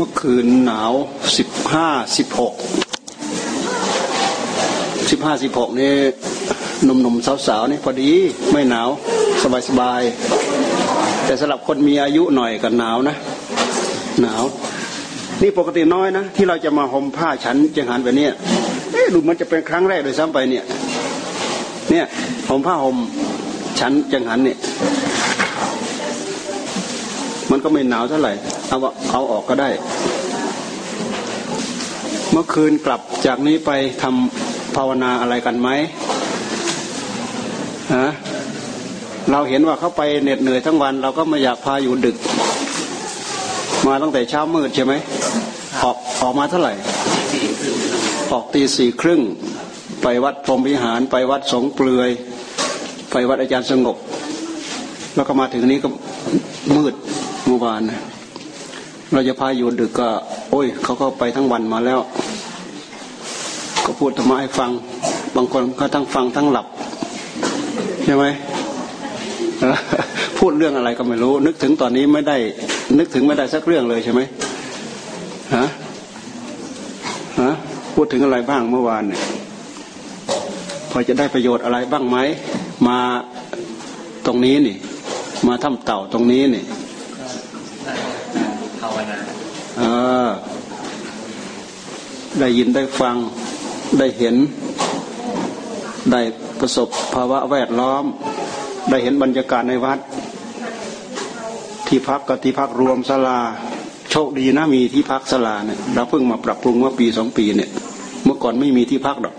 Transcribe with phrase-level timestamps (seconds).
[0.00, 0.92] เมื่อคืนหนาว
[1.38, 2.54] สิบห้าสิบหก
[5.10, 5.94] สิบห้าสิบหกนี่
[6.84, 8.10] หนุ่มๆสาวๆนี่พอดี
[8.52, 8.88] ไม่หนาว
[9.68, 13.16] สบายๆแต่สำหรับคนมีอายุหน่อยก็หนาวนะ
[14.22, 14.42] หนาว
[15.42, 18.26] นี่ปกติน้อยนะ ที่เราจะมาห่มผ้าฉันจังหันแบบนี้
[18.92, 20.64] เอ๊ะดูมันจะเป็นครั้งแรกโดยซ้ำไปเนี่ย
[21.90, 22.04] เนี่ย
[22.48, 22.96] ห่มผ้าห่ม
[23.80, 24.58] ฉันจังหันเนี่ย
[27.50, 28.34] มันก็ไม่หนาวเท่าไหร่
[28.68, 28.78] เอา
[29.10, 29.70] เอาออกก็ได้
[32.32, 33.70] เมื่อคืนกลับจากนี้ไป
[34.02, 35.68] ทำภาวนาอะไรกันไหม
[37.94, 38.06] ฮะ
[39.30, 42.16] เราเห็นว่าเขาไปเหน็ดเหนื่อยทั้งวัน เราก็ไม่อยากพาอยู่ดึก
[43.86, 44.94] มาตั้งแต่เช้ามืดใช่ไหม
[45.82, 46.72] ออกออกมาเท่าไหร่
[48.32, 49.20] ออกตีสี่ครึ่ง
[50.02, 52.10] ไปวัดพรมวิหาร ไปวัดสงเปลือย
[53.10, 53.96] ไปวัดอาจารย์สงบ
[55.14, 55.88] แล้วก็มาถึงนี้ก็
[56.76, 56.94] มืด
[57.46, 58.00] เมื่อวานนะ
[59.12, 60.08] เราจะพาอยู่ดึกก็
[60.50, 62.00] โอ้ย เขาก็ไปทั้งวันมาแล้ว
[63.84, 64.70] ก็พูดธรรมะให้ฟัง
[65.36, 66.66] บางคนก็ทั้งฟังทั้งหลับ
[68.04, 68.24] ใช่ไหม
[70.38, 72.36] พูดเรื่องอะไรก็ไม่รู้ นึกถึงตอนนี้ไม่ได้
[72.98, 74.20] นึกถึงไม่ได้สักเรื่องเลยใช่ไหม
[75.54, 75.64] ฮะ
[77.40, 77.50] ฮะ
[77.94, 79.22] พูดถึงอะไรบ้างเมื่อวานเนี่ย
[80.90, 82.16] พอจะได้ประโยชน์อะไรบ้างไหม
[82.88, 82.98] มา
[84.26, 84.76] ตรงนี้นี่
[85.46, 89.18] มาทำเต่าตรงนี้นี่าวนา
[89.78, 89.82] เอ
[90.26, 90.28] อ
[92.38, 93.16] ได้ยินได้ฟัง
[93.98, 94.36] ได้เห็น
[96.12, 96.20] ได้
[96.60, 98.04] ประสบภาวะแวดล้อม
[98.90, 99.98] ได้เห็นบรรยากาศในวัด
[101.88, 103.40] ที่พักกับที่พักรวมศาลา
[104.10, 107.70] โชคดีนะมีที่พักศาลาเนี่ยเราเพิ่งมาปรับปรุงเมื่อปีสองปีเนี่ย
[108.24, 109.34] เมื่อก่อนไม่มีที่พักดอก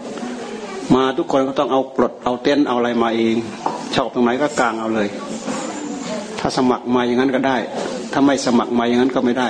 [0.96, 3.36] มาทุกคนก็ต้องเอาปลดเอาเต็นท์เอาอะไรมาเอง
[3.96, 5.08] ชอบตรงไหนก็กางเอาเลย
[6.40, 7.58] ถ้าสมัครมาอย่างนั้นก็ได้
[8.14, 9.50] ถ้าไม่สมัครมาอย่างนั้นก็ไม่ได้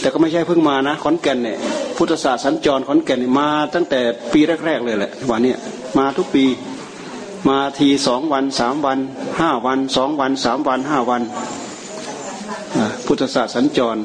[0.00, 1.58] แต่ก็ไม่ใช่เพิ่งมานะขอนแก่นเนี่ย
[1.96, 4.00] พุทธศาสตร์สัญจรขอนแก่นมาตั้งแต่
[4.32, 5.54] ปีแรกๆเลยแหละวันนี้
[5.98, 6.44] มาทุกปี
[7.48, 8.98] มาทีสองวันสามวัน
[9.40, 11.22] ห้าวันสองวันสามวันห้าวัน
[13.06, 13.96] พุทธศาสตร์สัญจร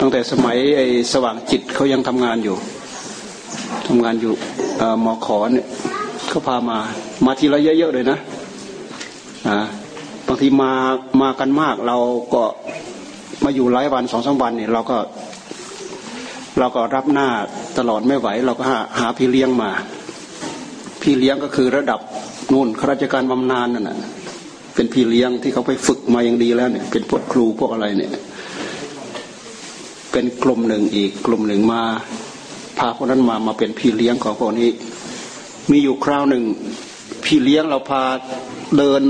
[0.00, 2.56] ตั้งแต่สมัยไอ้สว่างจิตเขายังทำงานอยู่
[3.86, 4.32] ทำงานอยู่
[5.02, 5.66] หมอขอเนี่ย
[6.28, 6.78] เขาพามา
[7.24, 8.18] มาทีละเยอะๆเลยนะ
[10.26, 10.72] บางทีมา
[11.22, 11.96] มากันมากเรา
[12.34, 12.44] ก็
[13.44, 14.98] มาอยู่หลายวันสองสาวันเนี่ยเราก็
[16.58, 17.28] เราก็รับหน้า
[17.78, 19.70] ตลอดไม่ไหว เราก็หาหาพี่เลี้ยงมา
[21.02, 22.00] พี่เลี้ยงก็คือระดับ
[22.52, 23.98] นู่นข้าราชการบำนาญนั่นแหะ
[24.74, 28.10] เป็นพี่เลี้ยงที่เขาไปฝึกมาอย่างดีแล้วเนี่ย เป็นพวกครูพวกอะไรเนี่ย
[30.12, 31.82] เป็นกลุ่มหนึ่งอีกกลุ่มหนึ่งมา
[32.78, 34.70] พาพวกนั้นมามาเป็นพี่เลี้ยงของพวกนี้
[35.70, 36.44] มีอยู่คราวหนึ่ง
[37.24, 38.02] พี่เลี้ยงเราพา
[38.76, 39.02] เดิน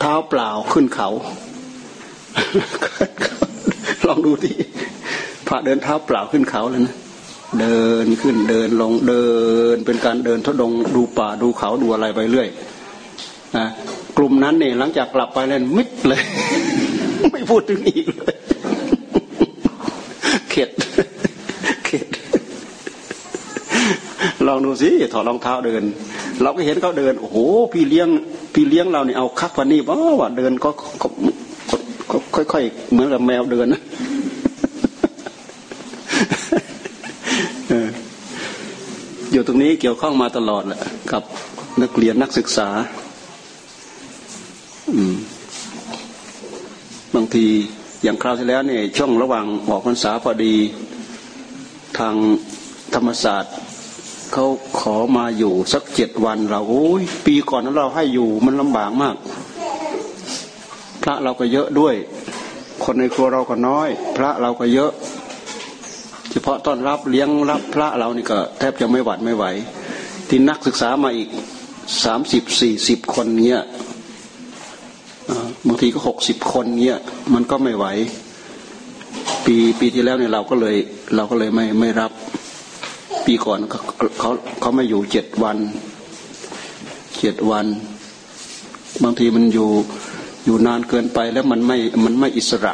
[0.00, 1.08] เท้าเปล่าขึ้นเขา
[4.08, 4.54] ลองดูที่
[5.48, 6.94] พาเดินเท้าเปล่าขึ้นเขาเลยนะ
[7.60, 9.26] เดินขึ้นเดินลงเดิ
[9.74, 12.48] น เป็นการเดินทดลงดูป่าดูเขาดูอะไรไปเรื่อย
[13.56, 13.66] นะ
[14.16, 16.20] กลุ่มนั้นเนี่ยหลังจากกลับไปแล้วมิดเลย
[17.32, 18.36] ไม่พูดถึงอีกเลย
[20.50, 20.70] เข็ด
[21.86, 22.06] เข็ด
[24.46, 25.82] ลองดูสิถอดรองเท้าเดิน
[26.42, 27.36] เราก็เห็นเขาเดินโอ้โห
[27.72, 28.08] พี่เลี้ยง
[28.54, 30.70] พี่เลี้ยงเราเนี่ยเอาคักวันนี้ว่าว่าเดินก็
[32.52, 33.82] ค่อยๆ เหมือนกับแมวเดินนะ
[39.32, 40.80] อยู่ตรงนี้เกี่ยวข้องมาตลอดแหละ
[41.12, 41.22] กับ
[41.82, 42.68] นักเรียนนักศึกษา
[44.94, 45.14] อืม
[47.14, 47.46] บางที
[48.02, 50.54] อย่างคราวที่แล้วเนี่ยช่วงระหว่างออกพรรษาพอดี
[51.98, 52.14] ทาง
[52.94, 53.54] ธรรมศาสตร์
[54.32, 54.46] เขา
[54.80, 59.16] ขอมาอยู่สักเจ็ดวันเราโอ้ยปีก่อนนั้นเราให้อยู่มันลำบากมาก
[61.08, 61.94] ระเราก็เยอะด้วย
[62.84, 64.90] คนในครัวเราก็น้อย พระเราก็เยอะ
[66.30, 69.44] เฉพาะต้อนรับเลี้ยงรับพระเรานี่ก็ แทบจะไม่หวัดไม่ไหว
[70.28, 71.28] ที่นักศึกษามาอีก
[72.04, 73.58] สามสิบสี่สิบคนเนี้ย
[75.66, 76.96] บางทีก็หกสิบคนเนี้ย
[77.34, 77.86] มันก็ไม่ไหว
[79.44, 80.76] ปีปีที่แล้วเนี่ยเราก็เลย
[81.14, 82.12] เราก็เลยไม่ไม่รับ
[83.26, 83.80] ปีก่อนเขา
[84.20, 84.30] เขา
[84.60, 85.58] เขาไม่อยู่เจ็ดวัน
[87.20, 87.66] เจ็ดวัน
[89.02, 89.68] บางทีมันอยู่
[90.48, 92.72] อยู่นานเกินไปแล้วมันไม่มันไม่อิสระ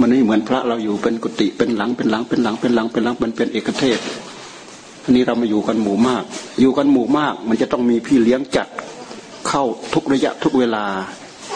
[0.00, 3.98] มันไม่เหมือนพระเราอยู่เป็นกุฏิเป็นหลังเป็นหลังเป็นหลังเป็นหลังเป็นหลังมันเป็นเอกเทศ
[5.04, 6.24] อันนี้เรามาอยู่กันหมู่มาก
[6.60, 8.68] อยู่กันหมู่มาก มันจะต้องมีพี่เลี้ยงจัด
[9.48, 9.64] เข้า
[9.94, 10.84] ทุกระยะทุกเวลา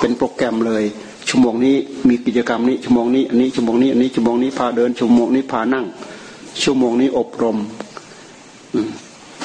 [0.01, 0.83] เป็นโปรแกรมเลย
[1.29, 1.77] ชั่วโมงนี้
[2.09, 5.87] มีกิจกรรมนี้ชั่วโมงนี้อันนี้ชั่วโมงนี้อันนี้ชั่วโมงนี้พาเดินชั่วโมงนี้พานั่ง
[6.63, 7.57] ชั่วโมงนี้อบรม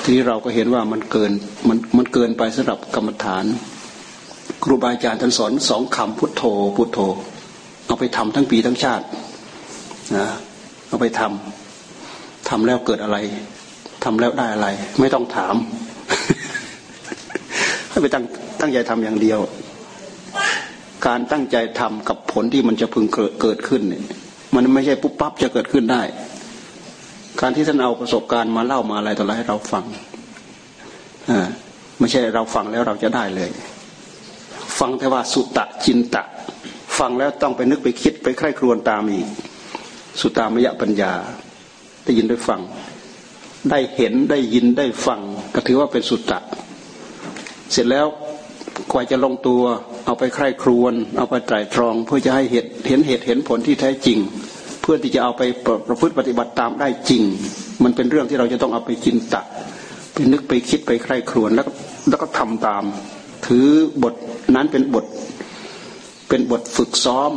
[0.06, 1.31] ที่เราก็เห็นว่ามันเกิน
[1.68, 3.46] มันมันเกินไปสำหรับกรรมฐาน
[4.63, 6.44] ครูบาอาจารย์ท่านสอนสองคำพุทโธ
[6.75, 7.00] พุทโธ
[7.86, 9.06] เอาไปทำทั้งปีทั้งชาติ
[10.18, 10.28] นะ
[10.88, 13.18] เอาไปทำทำแล้วเกิดอะไร
[14.04, 14.68] ทำแล้วได้อะไร
[15.00, 15.56] ไม่ต้องถาม
[17.90, 18.24] ให้ไปตั้ง
[18.60, 19.40] ตั้งใจทำอย่างเดียว
[21.08, 24.04] การตั้งใจทำกับผลที่มันจะพึงเกิดเกิดขึ้นเนี่ย
[24.56, 26.02] มันไม่ใช่ปุ๊บปั๊บจะเกิดขึ้นได้
[27.42, 29.86] การที่ท่านเอาประสบการณ์มาเล่ามาอะไรต่ออะไรให้เราฟัง
[31.30, 31.48] อ่า
[32.00, 33.50] ไม่ใช่เราฟังแล้วเราจะได้เลย
[34.81, 36.24] ฟังแต่ว่าสุตะจินตะ
[36.98, 39.28] ฟังแล้วต้องไปนึกไปคิดไปใคร่ครวญตามอีก
[40.19, 41.13] สุตตามยปัญญา
[42.04, 42.62] ได้ยินได้ฟัง
[43.69, 45.22] ได้เห็นได้ยินได้ฟัง
[45.54, 46.39] ก็ถือว่าเป็นสุตตะ
[47.72, 48.07] เสร็จแล้ว
[48.92, 49.63] กว่าจะลงตัว
[50.06, 54.18] เอาไปใคร่ครวญเอาไปไตรตรองเพื่อจะให้เห็นเห็นเหตุเห็นผลที่แท้จริง
[54.81, 55.42] เพื่อที่จะเอาไป
[55.88, 57.24] ประพฤติปฏิบัติตามได้จริง
[57.84, 59.42] มันเป็นเรื่องที่เราจะต้องเอาไปจินตะ
[60.13, 61.68] ไปนึกไปคิดไปใคร่ครวญแล้ว
[62.10, 62.84] แล้วก็ทำตาม
[63.51, 63.71] ถือ
[64.03, 64.15] บท
[64.56, 65.06] นั้นเป็นบท
[66.30, 67.31] เป็นบทฝึกซ้อม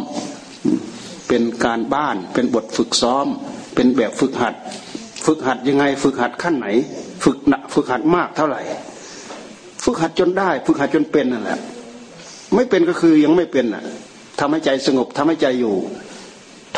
[1.28, 3.26] เป็นการบ้าน เป็นบทฝึกซ้อม
[3.74, 4.54] เป็นแบบฝึกหัด
[5.26, 6.66] ฝึกหัดยังไง ฝึกหัดขั้นไหน
[7.24, 8.60] ฝึกหนักฝึกหัดมากเท่าไหร่
[9.84, 11.58] ฝึกหัดจนได้ ฝึกหัดจนเป็นนั่นแหละ
[12.54, 13.84] ไม่เป็นก็คือยังไม่เป็นอะ
[14.40, 15.74] ทำให้ใจสงบทำให้ใจอยู่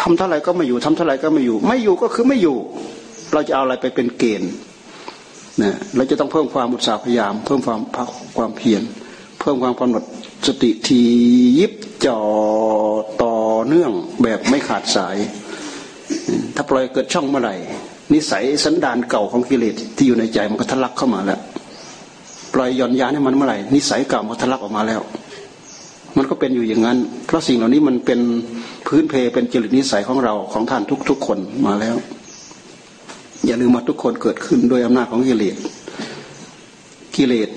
[0.00, 2.56] ทำเท่าไหร่ก็ไม่อยู่ทำเท่าไหร่ก็ไม่อยู่ ไม่อยู่ก็คือไม่อยู่
[3.32, 4.50] เราจะเอาอะไรไปเป็นเกณฑ์
[5.62, 7.80] นะเราจะต้องเพิ่มความอุตสาหพยายาม เพิ่มความ
[8.38, 8.82] ความเพียร
[9.38, 10.04] เพิ่มความกำหนด
[10.46, 11.02] สติที
[11.58, 11.72] ยิบ
[12.06, 12.18] จ่อ
[13.22, 13.34] ต่อ
[13.66, 13.92] เนื่อง
[14.22, 15.16] แบบไม่ขาดสาย
[16.54, 17.54] ถ้าปล่อยเกิดช่องเมื่อไหร่
[18.12, 21.40] นิสัยสันดานเก่าของกิเลสที่อยู่ในใจมันก็ทะลักเข้ามาแล้ว
[22.54, 25.00] ปล่อยย่อนยานให้มันเมื่อไหร่ นิสัยเก่ามันทะลักออกมาแล้ว
[26.16, 28.20] มันก็เป็นอยู่อย่างนั้น เพราะสิ่งเหล่านี้มันเป็น
[28.86, 31.96] พื้นเพเป็นจริตนิสัยของเราของท่านทุก ๆ คนมาแล้ว
[33.46, 35.56] อย่าลืมมาทุกคนเกิดขึ้นโดยอำนาจของกิเลส
[37.16, 37.48] กิเลส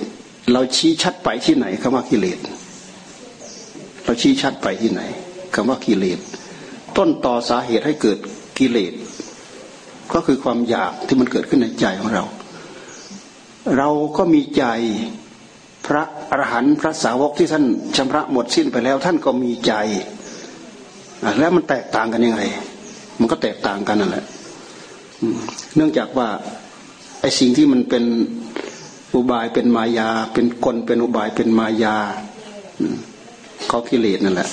[0.53, 2.39] เราชี้ชัดไปที่ไหนคำว่ากิเลส
[4.03, 5.01] เราชี้ชัดไปที่ไหน
[5.55, 6.19] คำว่ากิเลส
[6.97, 8.17] ต้นต่อสาเหตุให้เกิด
[8.59, 8.93] กิเลส
[10.13, 12.23] ก็คือความอยากที่มันเกิดขึ้นในใจของเรา
[13.77, 14.63] เราก็มีใจ
[15.85, 17.65] พระอรหันต์พระสาวกที่ท่าน
[17.97, 19.73] ชำระหมดสิ้นไปแล้ว ท่านก็มีใจ
[21.39, 22.41] แล้วมันแตกต่างกันยังไง
[23.19, 24.25] มันก็แตกต่างกันนั่นแหละ
[25.75, 26.27] เนื่องจากว่า
[27.21, 28.03] ไอ้สิ่งที่มันเป็น
[29.15, 31.95] อุบายเป็นมายา เป็นกลเป็นอุบายเป็นมายา
[33.67, 34.49] เขากิเลสนั่นแหละ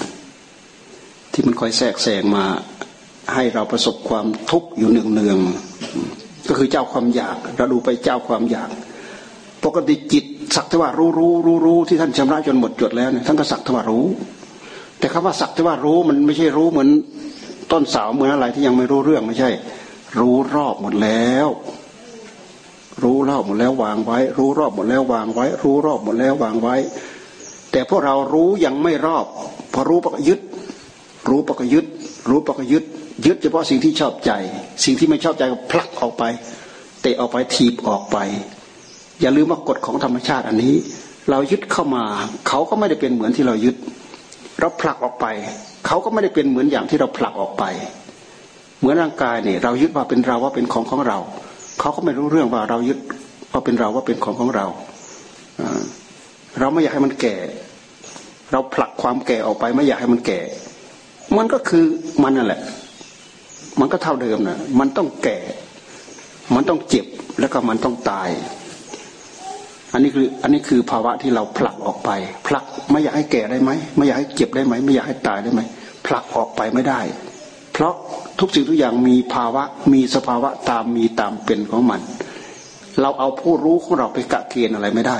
[1.32, 2.44] ที่มันคอยแทรกแซงมา
[3.34, 5.38] ให้เราประสบความทุกข์อยู่เนืองเนือง
[6.48, 8.70] ก็คือเจ้าความอยากเราดูไปเจ้าความอยาก
[9.64, 10.24] ปกติจิต
[10.54, 14.06] สักแต่ว่ารู้รู้รู้รู้ที่ท่านชำระจนหมดจดแล้วเนี่ยท่านก็สักแต่ว่ารู้
[14.98, 16.88] แต่คำว่าสักแต่ว่ารู้มันไม่ใช่รู้เหมือน
[17.72, 19.50] ต้นสาวเหมือนอะไรที่ยังไม่รู้เรื่องไม่ใช่
[20.18, 21.48] รู้รอบหมดแล้ว
[23.02, 26.76] รู้รอบหมดแล้ววางไว้ รู้รอบหมดแล้ววางไว้ รู้รอบหมดแล้ววางไว้
[27.72, 29.26] แต่พวกเรารู้ยังไม่รอบ
[29.72, 30.40] พอรู้ปกยึด
[31.28, 31.86] รู้ปกยึด
[32.30, 32.84] รู้ปกยึด
[33.26, 34.30] ยึดเฉพาะสิ่งที่ชอบใจ
[34.84, 36.24] สิ่งที่ไม่ชอบใจก็ผลักออกไป
[37.02, 38.16] เตะออกไปทีบออกไป
[39.20, 40.74] อย่าลืมว่ากฎของธรรมชาติอันนี้
[41.30, 42.04] เรายึดเข้ามา
[42.48, 43.76] เขาก็ไม่ได้เป็นเหมือนที่เรายึด
[44.60, 45.26] เราผลักออกไป
[45.86, 47.64] เขาก็ไม่ได้เป็นเหมือนอย่างที่เราผลักออกไป
[48.78, 51.18] เหมือนร่างกายเนี่ยเรายึดว่าเป็นเราว่าเป็นของของเรา
[51.80, 52.98] เขาก็ไม่รู้เรื่องว่าเรายึด
[53.52, 54.66] ว่าเป็นเราว่าเป็นของของเรา
[56.60, 57.36] เราไม่อยากให้มันแก่
[58.52, 60.40] เราผลักความแก่ออกไป ไม่อยากให้มันแก่
[61.36, 61.84] มันก็คือ
[62.22, 62.60] มันนั่นแหละ
[63.80, 65.38] มันก็เท่าเดิมนะมันต้องแก่
[66.54, 67.06] มันต้องเจ็บ
[67.40, 68.30] แล้วก็มันต้องตาย
[69.92, 72.10] อันนี้คืออันนี้คือภาวะที่เราผลักออกไป
[72.46, 75.60] ผลักไม่อยากให้แก่ได้ไหมไม่อยากให้เจ็บได้ไหมไม่อยากให้ตายได้ไหม
[76.06, 77.00] ผลักออกไปไม่ได้
[77.72, 77.94] เพราะ
[78.40, 79.62] ทุกสิ่งทุกอย่างมีภาวะ
[79.92, 82.00] มีสภาวะตามมีตามเป็นของมัน
[83.00, 85.18] เราเอาผู้รู้ของเราไปกะเกณฑ์อะไรไม่ได้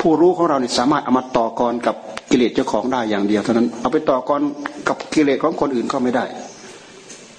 [0.00, 1.96] ผู้รู้ของเราเนี่ยสามารถเอามาต่อกรกับ
[2.30, 4.42] กิเลสเจ้าของได้อย่างเดียวเท่านั้น เอาไปต่อกร
[4.88, 6.24] กับกิเลสของคนอื่นก็ไม่ได้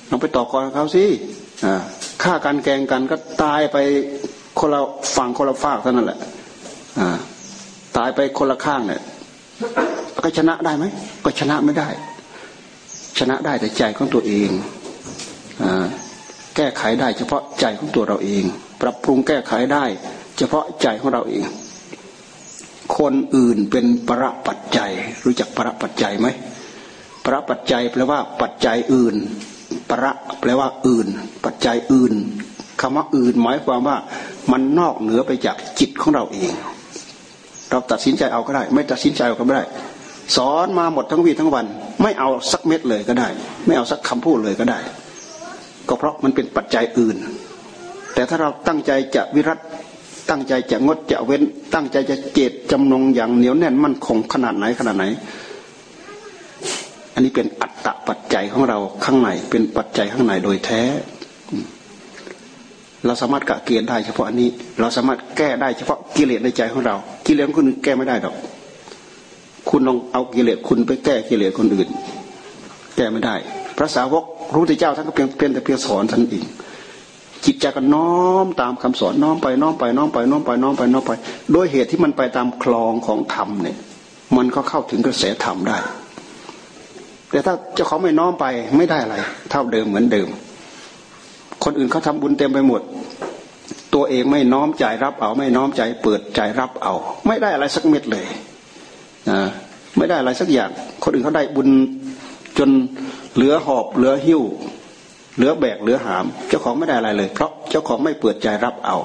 [0.08, 1.04] เอาไปต่อกรเขาสิ
[2.24, 3.78] ฆ่ากันแกงกันก็ตายไป
[4.60, 4.82] คนละ
[5.16, 6.20] ฝั่งคนละฝากเท่านั้นแหละ
[7.98, 9.02] ตายไปคนละข้างเนี่ย
[10.24, 10.86] ก็ชนะได้ไหม
[11.24, 11.88] ก็ชนะไม่ได้
[13.18, 14.50] ชนะได้แต่ใจของตัวเอง
[15.64, 15.66] อ
[16.56, 18.44] แก้ไขได้เฉพาะใจของตัวเราเอง
[18.82, 19.86] ปรับปรุงแก้ไขได้
[20.38, 21.46] เฉพาะใจของเราเอง
[22.98, 24.92] คนอื่นเป็นประปัจจัย
[25.26, 26.28] รู้จักประปัจจัยไหม
[27.26, 29.16] ประปัจจัยแปลว่าปัจจัยอื่น
[29.90, 31.08] ประแปลว่าอื่น
[31.46, 32.14] ปัจจัยอื่น
[32.82, 33.98] คำว่าอื่นหมายความว่า
[34.52, 36.52] มันนอกเหนือไปจากจิตของเราเอง
[37.70, 39.66] เราตัดสินใจเอาก็ได้ ไม่ตัดสินใจเอาก็ไม่ได้
[40.36, 41.66] สอนมาหมดทั้งวีทั้งวัน
[42.02, 43.28] ไม่เอาสักเม็ดเลยก็ได้
[43.66, 44.80] ไม่เอาสักคำพูดเลยก็ได้
[45.88, 47.18] ก็เพราะมันเป็นปัจจัยอื่น
[48.14, 49.60] แต่ถ้าเราตั้งใจจะวิรัต
[50.30, 55.06] ตั้งใจจะงดจะเว้น ตั้งใจจะเจตจำนงอย่างเหนียวแน่นมั่นคงขนาดไหนขนาดไหน
[57.14, 60.82] อันนี้เป็นอัตตะปัจจัยของเราข้างในเป็นปัจจัยข้างในโดยแท้
[63.06, 66.96] เราสามารถกะเกณฑ์ได้เฉพาะอันนี้ เราสามารถแก้ได้เฉพาะกิเลสในใจของเรา
[67.26, 68.36] กิเลสคนอื่นแก้ไม่ได้ดอก
[69.72, 71.90] คุณลองเอากิเลสคุณไปแก้กิเลสคนอื่น
[72.96, 73.36] แก้ไม่ได้
[73.78, 74.24] พระสาวก
[74.54, 76.46] รู้ที่เจ้าท่านก็เพียงเพียงแต่เพียงสอนท่านเอง
[77.46, 78.12] จิตใจก็น้อ
[78.44, 81.12] มตามคำสอนน้อมไปน้อมไปน้อมไปน้อมไปน้อมไปน้อมไป
[81.52, 83.78] โดยเหตุที่มันไปตามคลองของธรรมเนี่ย
[84.38, 85.78] มันก็เข้าถึงกระแสธรรมได้
[87.30, 88.46] แต่ถ้าเจ้าเขาไม่น้อมไป
[88.78, 89.16] ไม่ได้อะไร
[89.50, 90.28] เท่าเดิมเหมือนเดิม
[91.64, 92.82] คนอื่นเขาทาบุญเต็มไปหมด
[93.94, 96.94] ตัวเองไม่น้อมใจรับเอาไม่น้อมใจเปิดใจรับเอา
[97.28, 98.26] ไม่ได้อะไรสักเม็ดเลย
[99.98, 100.70] ไม่ได้อะไรสักอย่าง
[101.04, 101.70] คนอื่นเขาได้บุญ
[102.58, 102.70] จน
[103.36, 104.42] เหลือหอบเหลือหิ้ว
[105.36, 108.98] เหลือแบกเหลือหาม เจ้าของไม่ได้อะไรเลย เพราะเจ้าของไม่เปิดใจรับเอา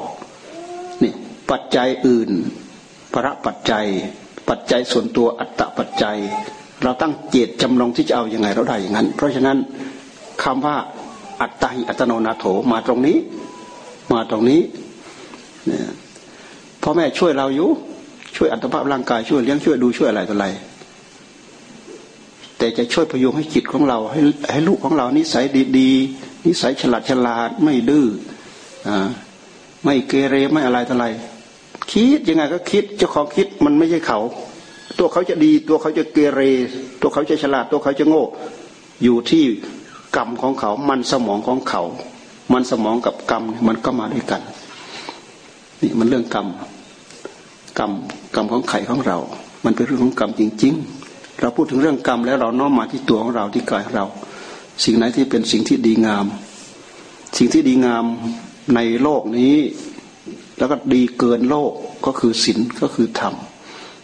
[1.02, 1.12] นี่
[1.50, 2.30] ปัจจัยอื่น
[3.12, 3.87] ประปัจจัย
[4.49, 6.18] ปัจจัยส่วนตัวอัตตปัจจัย
[6.82, 9.58] เราตั้งเจตจำลองที่จะเอาอยัางไงเราได้อย่างนั้น เพราะฉะนั้น
[10.42, 10.76] คำว่า
[11.40, 13.18] อัตตาหิอัตโนนาโถมาตรงนี้
[14.12, 14.61] มาตรงนี้
[15.66, 15.88] เนี่ย
[16.82, 17.68] พ่อแม่ช่วยเราอยู่
[18.36, 20.46] ช่วยอัตภาพร่างกายช่วยเลี้ยงช่วยดูช่วยอะไรต่ออะไร
[22.58, 24.20] แต่จะช่วยพยุงให้จิตของเรา ให้
[24.52, 25.44] ให้ลูกของเรานิสัย
[25.78, 28.06] ดีๆนิสัยฉลาดฉลาดไม่ดื้อ
[28.88, 29.08] อ่า
[29.84, 31.06] ไม่เกเรไม่อะไรต่ออะไร
[31.92, 34.18] คิดยังไงก็คิดเจ้าของคิดมันไม่ใช่เขา
[34.98, 36.40] ตัวเขาจะดี ตัวเขาจะเกเร
[37.00, 38.24] ตัวเขาจะฉลาด ตัวเขาจะโง่
[39.02, 39.44] อยู่ที่
[40.16, 41.82] กรรมของเขา มันสมองของเขา
[42.52, 44.42] มันสมองกับกรรมมันก็มาด้วยกัน
[45.80, 46.46] นี่มันเรื่องกรรม
[47.78, 47.92] กรรม
[48.35, 49.18] กรรมของไข่ของเรา
[49.64, 50.75] มันเป็นเรื่องของกรรมจริง
[51.09, 54.06] ๆ เราพูดถึงเรื่องกรรมแล้วเราน้อมมาที่ตัวของเราที่กายเรา
[54.85, 56.26] สิ่งไหนที่เป็นสิ่งที่ดีงาม
[57.37, 58.04] สิ่งที่ดีงาม
[58.75, 59.56] ในโลกนี้
[60.59, 61.73] แล้วก็ดีเกินโลก
[62.06, 63.35] ก็คือศีลก็คือธรรม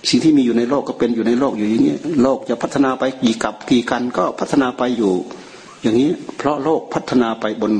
[0.09, 5.15] สิ่งที่มีอยู่ในโลกก็เป็นอยู่ในโลกอยู่อย่างนี้โลกจะพัฒนาไปกี่กับกี่กันก็พัฒนาไปอยู่
[5.83, 7.73] อย่างนี้เพราะโลกพัฒนาไปบน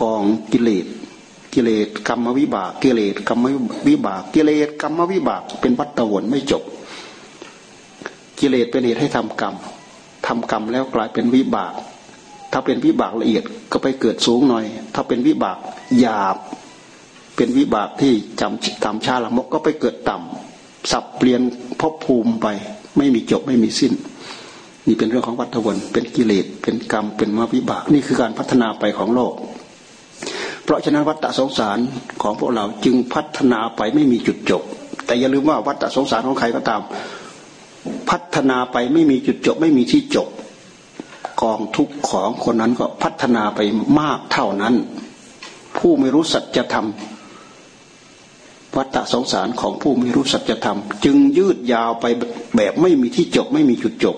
[0.00, 0.22] กอง
[0.52, 0.86] กิเลส
[1.54, 3.44] กิเลสกรรมวิบาก กิเลสกรรม
[3.88, 6.62] วิบาก กิเลสกรรมวิบาก เป็นวัฏวนไม่จบ
[8.38, 9.54] กิเลสเป็นเหตุให้ทำกรรม
[10.26, 11.74] ทำกรรมแล้วกลายเป็นวิบาก
[12.52, 15.58] ถ้าเป็นวิบากละเอียดก็ไปเกิดสูงหน่อย ถ้าเป็นวิบาก
[16.00, 16.36] หยาบ
[17.36, 21.40] เป็นวิบากที่จำตามชาละมกก็ไปเกิดต่ำสับเปลี่ยน
[21.80, 22.46] ภพภูมิไป
[22.96, 23.92] ไม่มีจบไม่มีสิ้น
[24.86, 29.34] นี่เป็นเรื่องของวัฏวนเป็นกิเลสเป็นกรรมเป็นมาวิบาก นี่คือการพัฒนาไปของโลก
[30.64, 31.78] เพราะฉะนั้นวัฏสงสาร
[32.22, 34.62] ของพวกเราจึงพัฒนาไปไม่มีจุดจบ
[35.06, 36.82] แต่อย่าลืมว่าวัฏสงสารของใครก็ตาม
[38.10, 40.28] พัฒนาไปไม่มีจุดจบ ไม่มีที่จบ
[41.42, 43.60] กองทุกข์ของคนนั้นก็พัฒนาไป
[44.00, 44.74] มากเท่านั้น
[45.76, 46.88] ผู้ไม่รู้สัจธรรม
[48.76, 52.04] วัฏสงสารของผู้ไม่รู้สัจธรรม จึงยืดยาวไป
[52.56, 54.16] แบบไม่มีที่จบ ไม่มีจุดจบ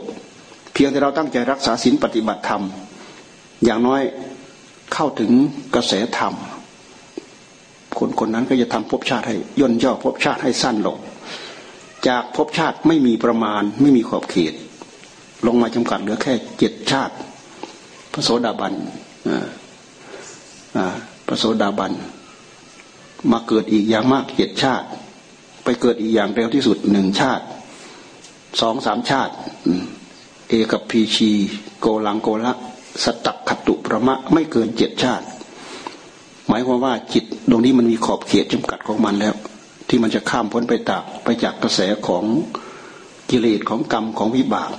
[0.73, 2.62] เพียงแต่เราตั้งใจรักษาศีลปฏิบัติธรรม
[3.65, 4.03] อย่างน้อย
[4.93, 5.33] เข้าถึง
[5.75, 6.35] กระแสธรรม
[7.99, 10.99] คนคนนั้นก็จะทำภพชาติให้ย่นย่อภพชาติให้สั้นลง
[12.09, 14.55] จากภพชาติไม่มีประมาณไม่มีขอบเขต
[15.47, 17.14] ลงมาจำกัดเหลือแค่เจ็ดชาติ
[18.12, 18.75] พระโสดาบัน
[21.26, 21.93] พระโสดาบัน
[23.33, 24.87] มาเกิดอีกอย่างมากเจ็ดชาติ
[25.64, 27.45] ไปเกิดอีกอย่างเร็วที่สุดหนึ่งชาติ
[28.61, 29.35] สองสามชาติ
[30.49, 31.31] เอกับพีชี
[31.81, 32.52] โกลังโกละ
[33.05, 35.26] สตักขตุประมะไม่เกินเจ็ดชาติ
[36.49, 39.35] หมายความว่าจิตตรงนี้มันมีขอบเขตจำกัดของมันแล้ว
[39.88, 42.25] ที่มันจะข้ามพ้นไปตากไปจากกระแสของ
[43.31, 44.71] กิเลสของกรรมของวิบาก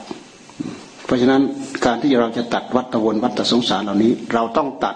[1.05, 1.41] เพราะฉะนั้น
[1.85, 4.95] การที่เราจะตัดวัฏวนวัฏสงสารเหล่านี้ เราต้องตัด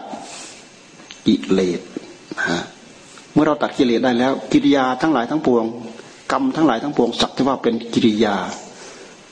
[1.28, 1.80] กิเลส
[2.40, 2.64] นะ
[3.34, 5.66] เมื่อเราตัดกิเลสได้แล้ว กิริยาทั้งหลายทั้งปวง
[6.32, 8.36] กรรมทั้งหลายทั้งปวงสักแต่ว่าเป็นกิริยา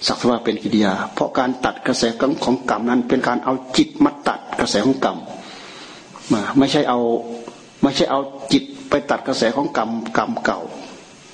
[0.07, 2.03] สักว่าเป็นกิริยา เพราะการตัดกระแส
[2.43, 5.17] ของกรรมนั้นเป็นการเอาจิตมาตัดกระแสของกรรม
[6.33, 6.99] มาไม่ใช่เอา
[7.83, 8.19] ไม่ใช่เอา
[8.51, 10.59] จิตไปตัดกระแสของกรรมกรรมเก่า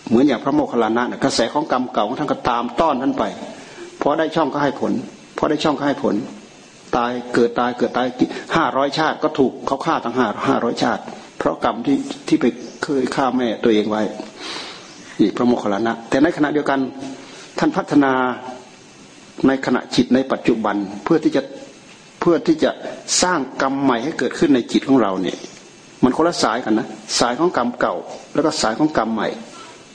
[0.08, 3.24] เหมือนอย่างพระโมคคัลลานะกระแสของกรรมเก่าท่านก็ตามต้อนท่านไป
[4.02, 4.92] พอได้ช่องก็ให้ผล
[5.38, 6.16] พอได้ช่องก็ให้ผล
[6.96, 8.08] ตายเกิดตายเกิดตาย
[8.56, 11.02] ห้าร้อยชาติก็ถูกเขาฆ่าทั้งห้าห้าร้อยชาติ
[11.40, 12.46] เพราะกรรมที่ที่ไป
[12.84, 14.04] เคยฆ่าแม่ตัวเองไว้
[15.20, 16.80] นี่พระโมคคัลลานะ แต่ในขณะเดียวกัน
[17.60, 18.14] ท่านพัฒนา
[19.48, 21.42] ในขณะจิตในปัจจุบันเพื่อที่จะ
[22.20, 22.72] เพื่อที่จะ
[23.22, 25.38] สร้างกรรมใหม่ให้เกิดขึ้นในจิตของเราเนี่ย
[26.04, 26.88] มันคนละสายกันนะ
[27.20, 27.96] สายของกรรมเก่า
[28.34, 29.28] แล้วก็สายของกรรมใหม่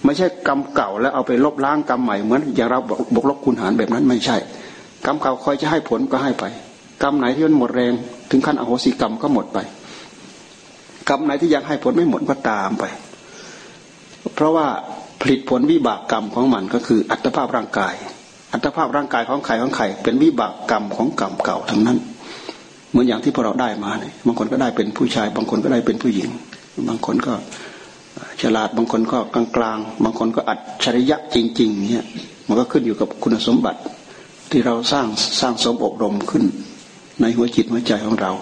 [0.05, 2.79] ไม่ใช่กรรมเก่าแล้วเอาไปลบล้างกรรมใหม่เหมือนอย่างเรา
[3.15, 4.37] บกลบคุณหารแบบนั้นไม่ใช่
[5.07, 6.45] กรรมเก่าคอยจะให้ผลก็ให้ไป
[7.03, 7.93] กรรมไหนที่มันหมดแรง
[8.31, 9.59] ถึงขั้นอโหสิกรรมก็หมดไป
[11.09, 12.85] กรรมไหนที่ยังให้ผลไม่หมดก็ตามไป
[14.35, 14.67] เพราะว่า
[15.21, 17.95] ผลิตผลวิบากกรรมของมันก็คืออัตภาพร่างกาย
[18.53, 21.99] อัตภาพร่างกายของใครของใครเป็นวิบากกรรมของกรรมเก่าทั้งนั้น
[22.91, 26.29] เหมือนอย่างที่พวกเราได้มาเนี่ยบางคนก็ได้เป็นผู้ชาย บางคนก็ได้เป็นผู้หญิง
[26.89, 27.35] บางคนก็
[28.43, 32.05] ฉลาดบางคนก็กลางๆ บางคนก็อัจฉริยะจริง ๆ เนี่ย
[32.49, 33.81] มันก็ขึ้นอยู่กับคุณสมบัติ
[34.51, 35.07] ที่เราสร้าง
[35.41, 36.45] สร้างสมอบรมขึ้น
[37.21, 38.33] ในหัวจิตหัวใจของเรา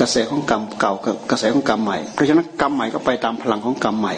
[0.00, 4.14] กระแสของกรรมเก่ากับกระแสของกรรมใหม่ เพราะฉะนั้นกรรมใหม่ก็ไปตามพลังของกรรมใหม่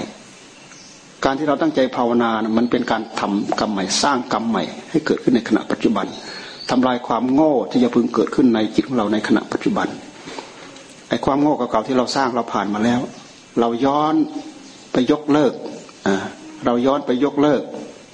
[1.25, 6.07] การที่เราตั้งใจภาวนานะมันเป็นการทำกรรมใหม่สร้างกรรมใหม่ ให้เกิดขึ้นในขณะปัจจุบัน
[6.71, 9.89] ทำลายความโง่ที่จะพึงเกิดขึ้นในจิตของเราในขณะปัจจุบัน
[11.09, 13.01] ไอ้ความโง่เก่าๆที่เราสร้างเราผ่านมาแล้ว
[13.61, 14.15] เราย้อน
[14.93, 15.53] ไปยกเลิก
[16.07, 16.17] อ่า
[16.65, 17.63] เราย้อนไปยกเลิก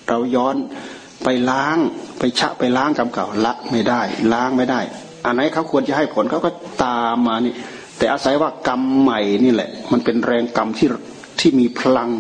[0.08, 0.56] เราย้อน
[1.25, 1.78] ไปล้าง
[2.18, 4.00] ไปชะไปล้างกรรมเก่าละไม่ได้
[4.32, 4.80] ล้างไม่ได้
[5.25, 6.50] อันไหนเขาควรจะให้ผลเขาก็
[6.84, 7.54] ตามมานี่
[7.99, 10.88] แต่อาศัยว่ากรรมใหม่นี่แหละ มันเป็นแรงกรรมที่
[11.40, 12.11] ที่มีพลัง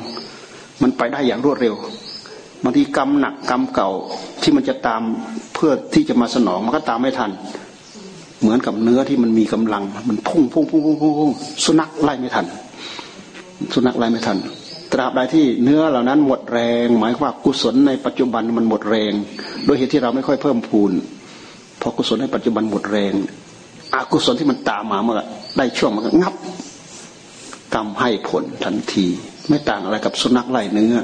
[0.82, 1.74] มันไปได้อย่างรวดเร็ว
[2.64, 3.90] บางทีกรรมหนักกรรมเก่า
[4.42, 5.02] ที่มันจะตาม
[5.54, 7.30] เพื่อที่จะมาสนองมันก็ตามไม่ทัน
[8.40, 11.30] เหมือนกับเนื้อที่มันมีกำลัง มันพุ่งพุ่งพุ่งพุ่งพุ่ง
[11.64, 12.46] สุนัขไล่ไม่ทัน
[13.74, 14.38] สุนัขไล่ไม่ทัน
[14.92, 19.12] ตราบใดที่เนื้อเหล่านั้นหมดแรง หมายว่ากุศลในปัจจุบันมันหมดแรง
[19.64, 20.92] โดยเหตุที่เราไม่ค่อยเพิ่มพูน
[21.80, 23.14] พอกุศลในปัจจุบันหมดแรง
[23.94, 25.20] อกุศลที่มันตามมาเมื่อ
[25.56, 26.34] ได้ช่วงมันก็งับ
[27.74, 29.06] กรรมให้ผลทันที
[29.48, 30.96] ไม่ต่างอะไรกับสุนัขไล่เนื้อ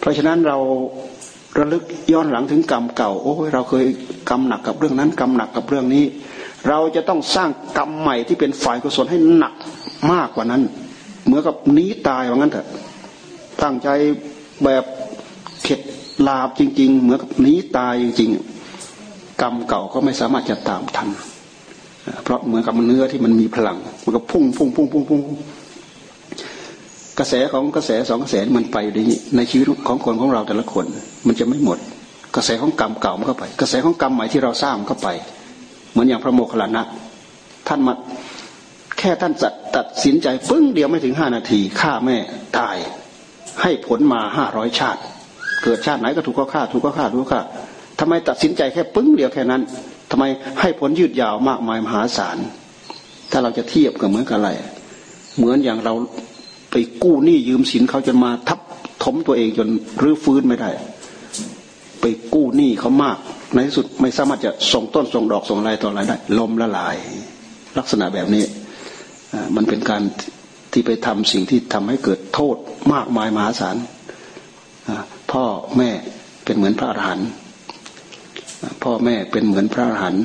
[0.00, 0.58] เพราะฉะนั้นเรา
[1.58, 3.86] ระลึกย้อนหลังถึงกรรมเก่า โอ้ยเราเคย
[4.30, 6.04] กรรมหนักกับเรื่องนั้นกรรมหนักกับเรื่องนี้
[6.68, 9.54] เราจะต้องสร้างกรรมใหม่ที่เป็นฝ่ายกุศลให้หนัก
[10.12, 10.62] มากกว่านั้น
[11.24, 12.66] เหมือนกับนี้ตายว่างั้นเถอะ
[13.62, 13.88] ตั้งใจ
[14.64, 14.84] แบบ
[15.62, 15.80] เข็ด
[16.28, 18.30] ลาบจริง ๆ เหมือนกับนี้ตายจริง
[18.86, 21.08] ๆ กรรมเก่าก็ไม่สามารถจะตามทัน
[22.24, 25.20] เพราะเหมือนกับเนื้อที่มันมีพลังมันก็พุ่งพุ่งพุ่งพุ่งพุ่ง
[27.18, 28.76] กระแสของกระแสสองกระแสมันไป
[29.36, 30.84] ในชีวิตของคนของเราแต่ละคน
[31.26, 31.78] มันจะไม่หมด
[32.36, 35.08] กระแสของกรรมเก่ามันก็ไป กระแสของกรรมใหม่ที่เราสร้างมันก็ไป
[35.92, 36.84] เหมือนอย่างพระโมคคัลลานะ
[37.68, 37.94] ท่านมา
[38.98, 42.16] แค่ท่านจัดตัดสินใจปึ้งเดียวไม่ถึงห้านาทีฆ่าแม่
[42.58, 42.76] ตาย
[43.62, 45.00] ให้ผลมาห้าร้อยชาติ
[45.62, 47.40] เกิดชาติไหนก็ถูกก็ฆ่าถูกก็ฆ่าถูกก็ฆ่า
[48.00, 49.62] ทำไมตัดสินใจแค่ปึ้งเดียวแค่นั้น
[50.10, 50.24] ทำไม
[50.60, 52.38] ให้ผลยืดยาวมากมายมหาศาล
[53.30, 54.50] ถ้าเราจะเทียบกับเหมือนกับอะไร
[55.36, 55.94] เหมือนอย่างเรา
[56.78, 58.60] ไปกู้หนี้ยืมสินเขาจนมาทับ
[59.04, 59.68] ถมตัวเองจน
[60.02, 60.70] รื้อฟื้นไม่ได้
[62.00, 63.16] ไปกู้หนี้เขามาก
[63.54, 66.96] ในที่สุดไม่สามารถจะส่งต้นส่งดอกส่งอะไรต่ออะไรได้ลมละลาย
[67.78, 68.44] ลักษณะแบบนี้
[69.56, 70.02] มันเป็นการ
[70.72, 72.56] ที่ไปทำสิ่งที่ทำให้เกิดโทษ
[72.92, 73.76] มากมายมหาศาล
[75.32, 75.44] พ่อ
[75.76, 75.90] แม่
[76.44, 77.28] เป็นเหมือนพระอรหันต์
[78.82, 80.24] พ่อแม่เป็นเหมือนพระอรหันต์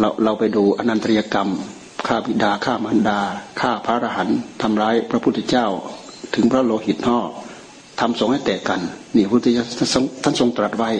[0.00, 1.50] เราเราไปดูอนันตริยกรรม
[2.06, 3.20] ฆ่าบิดาฆ่ามารดา
[3.60, 5.66] ฆ่าพระอรหันต์ทำร้ายพระพุทธเจ้า
[6.34, 7.18] ถึงพระโลหิตห่อ
[8.00, 8.80] ทำสงให้แตกกัน
[9.16, 9.64] นี่พระพุทธเจ้า
[10.22, 10.90] ท่านทรงตรัสไว้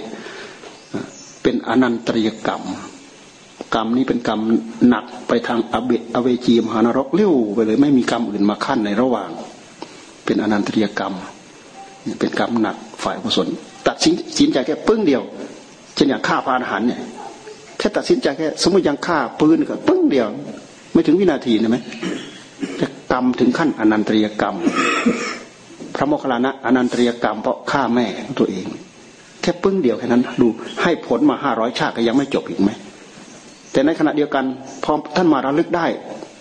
[1.43, 2.63] เป็นอนันตริยกรรม
[3.75, 4.41] กรรมนี้เป็นกรรม
[4.89, 9.31] หนักไปทางอเบอเวจีมหานรกเลี้ยวไปเลยไม่มีกรรมอื่นมาขั้นในระหว่าง
[10.25, 11.15] เป็นอนันตริยกรรม
[12.19, 13.49] เป็นกรรมหนักฝ่ายกุศล
[13.87, 13.97] ตัด
[14.39, 15.23] สินใจแค่ปึ้งเดียว
[15.95, 17.01] เช่นอย่างฆ่าพานหันต์เนี่ย
[17.79, 20.29] แค่ตัดสินใจแค่สมมติยังฆ่าปืนก็ปึ้งเดียว
[20.93, 21.79] ไม่ถึงวินาทีนะไหม
[22.81, 24.57] จะกรรมถึงขั้นอนันตริยกรรม
[25.95, 28.07] พระโมคคัลลานะอนันตริยกรรมเพราะฆ่าแม่
[28.39, 28.67] ตัวเอง
[29.43, 30.49] แค่ปึ้งเดียวแค่นั้น ดู
[30.83, 32.71] ให้ผลมาห้าร้อยชาติก็ยังไม่จบอีกไหม
[33.73, 34.45] แต่ในขณะเดียวกัน
[34.85, 35.87] พอท่านมาระลึกได้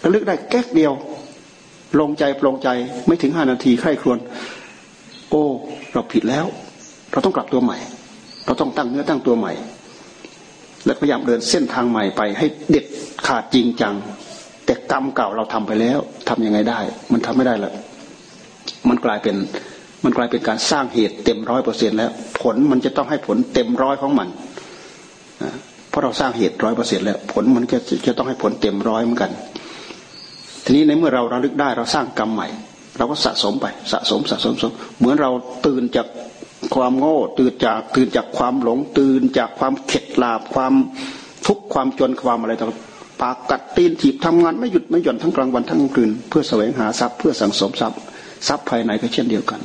[0.03, 0.93] ระลึกได้แก๊กเดียว
[1.99, 2.69] ลงใจปลงใจ
[3.07, 4.17] ไม่ถึงห้านาทีใคร่ครวญ
[5.29, 5.43] โอ้
[5.93, 6.45] เราผิดแล้ว
[7.11, 7.77] เราต้องกลับตัวใหม่
[8.45, 9.53] เราต้องตั้งเนื้อตั้งตัวใหม่
[10.85, 12.85] และพยายามเดินเส้นทางใหม่ไปให้เด็ด
[13.27, 13.93] ขาดจริงจัง
[14.69, 16.79] แต่กรรมเก่าเราทำไปแล้ว ทํำยังไงได้
[17.11, 17.71] มันทำไม่ได้ละ
[18.89, 19.35] มันกลายเป็น
[20.03, 24.27] มันกลายเป็นการสร้างเหตุเต็มร้อยเปอร์เซ็นแล้ว ผลมันจะต้องให้ผลเต็มร้อยของมัน
[25.89, 27.77] เพราะเราสร้างเหตุร้อยเปอร์เซ็นแล้ว ผลมันก็
[28.07, 29.31] จะต้องให้ผลเต็มร้อยเหมือนกัน
[30.63, 32.47] ทีนี้ในเมื่อเราระลึกได้เราสร้างกรรมใหม่
[32.97, 35.31] เราก็สะสมไปสะสมสะสมสมเหมือนเรา
[35.65, 36.07] ตื่นจาก
[36.75, 40.73] ความโง่ตื่นจากตื่นจากความหลงตื่นจากความเข็ดลาบความ
[41.45, 42.69] ทุกข์ความจนความอะไรต่าง
[43.21, 47.99] ปากกัดตีนถีบทำงานไม่หยุดไม่หย่อนทั้งกลางวันทั้งกลางคืน เพื่อแสวงหาทรัพย์เพื่อสังสมทรัพย์
[48.47, 49.61] ทรัพย์ภายในก็เช่นเดียวกัน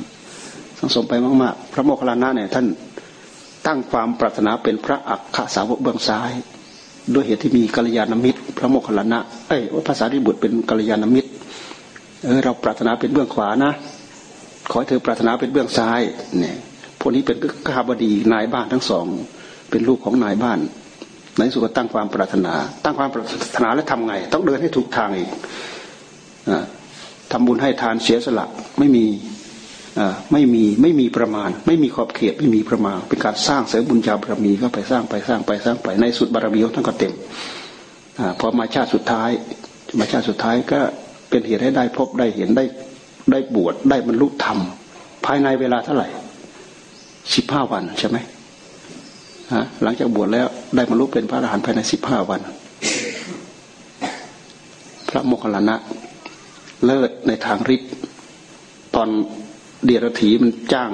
[0.79, 1.13] สังสมไป
[1.43, 2.65] มากๆ พระโมคคัลลานะเนี่ยท่าน
[3.67, 6.31] ตั้งความปรารถนาเป็นพระอัคคสาวกเบื้องซ้าย
[7.13, 11.29] ด้วยเหตุที่มีกัลยาณมิตร พระโมคคัลลานะเอ้ยว่าภาษาที่บุตรเป็นกัลยาณมิตร
[12.23, 13.71] เออเราปรารถนาเป็นเบื้องขวานะ
[14.71, 16.01] ขอให้เธอปรารถนาเป็นเบื้องซ้าย
[16.39, 16.55] เนี่ย
[16.99, 19.05] พวกนี้เป็นข้าบดีนายบ้านทั้งสอง
[19.69, 20.59] เป็นลูกของนายบ้าน
[21.37, 25.29] ในสุดก็ตั้งความปรารถนา ตั้งความปรารถนาแล้วทำไง ต้องเดินให้ถูกทางอีก
[27.31, 28.45] ทำบุญให้ทานเสียสละ
[28.79, 29.05] ไม่มี
[30.31, 37.13] ไม่มีไม่มีประมาณ ไม่มีขอบเขตไม่มีประมาณ เป็นการสร้างเสริมบุญญาบารมีเข้าไปสร้างไปสร้างไปสร้างไปในสุดบารมีของท่านก็เต็ม
[38.19, 39.29] อพอมาชาติสุดท้าย
[39.99, 40.79] มาชาติสุดท้ายก็
[41.29, 42.65] เป็นเหตุให้ได้พบได้เห็นได้
[43.31, 44.57] ได้บวชได้บรรลุธรรม
[45.25, 46.07] ภายในเวลาเท่าไหร่
[47.35, 48.17] สิบห้าวันใช่ไหม
[49.83, 52.41] หลังจากบวชแล้วได้บรรลุเป็นพระอรหันต์ภายในสิบห้าวัน
[55.09, 55.75] พระโมคคัลลานะ
[56.85, 57.91] เลิศในทางฤทธิ์
[58.95, 59.09] ตอน
[59.85, 60.91] เดียรถีมันจ้าง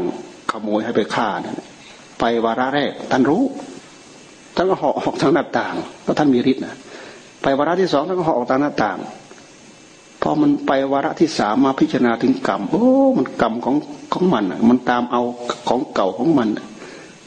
[0.51, 1.57] ขโมยให้ไปฆ่านะ
[2.19, 3.43] ไปวาระแรก ท่านรู้
[4.55, 6.75] ท่านก็เหาะออกทางหน้าต่างเพราะท่านมีฤทธิ์นะ
[7.41, 8.97] ไปวาระที่สองท่านก็เหาะออกทางหน้าต่าง
[10.21, 12.85] พอมันไปวาระที่สามมาพิจารณาถึงกรรมโอ้
[13.17, 13.75] มันกรรมของ
[14.13, 15.21] ของมันมันตามเอา
[15.67, 16.49] ของเก่าของมัน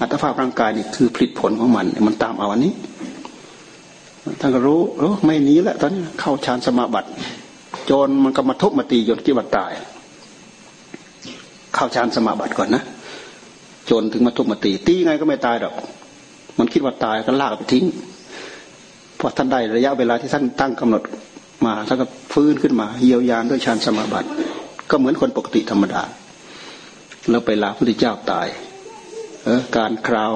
[0.01, 2.73] อัตภาพร่างกายนี่คือผลิตผลของมัน มันตามเอาอันนี้
[4.41, 7.09] ท่านก็รู้เออไม่นี้แหละตอนนี้เข้าฌานสมาบัติ
[7.91, 9.73] จนมันก็มาทุบมาตีจนที่วัดตาย
[11.75, 12.83] เข้าฌานสมาบัติก่อนนะ
[13.91, 15.75] จนถึงมาทุบมาตี ตีไงก็ไม่ตายหรอก
[16.59, 17.85] มันคิดว่าตายก็ลากไปทิ้ง
[19.19, 21.03] พอท่านได้ระยะเวลาที่ท่านตั้งกำหนด
[21.65, 24.29] มาท่านก็ฟื้นขึ้นมา เยียวยาด้วยฌานสมาบัติ
[24.91, 26.03] ก็เหมือนคนปกติธรรมดา
[27.31, 28.47] แล้วไปลาพระพุทธเจ้าตาย
[29.77, 30.33] การคราว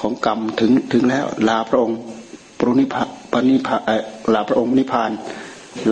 [0.00, 1.98] ของกรรมถึงถึงแล้วลาพระองค์
[2.58, 2.94] ปรุนิพ
[3.32, 3.76] ปนิพา
[4.34, 5.10] ลาพระองค์นิพาน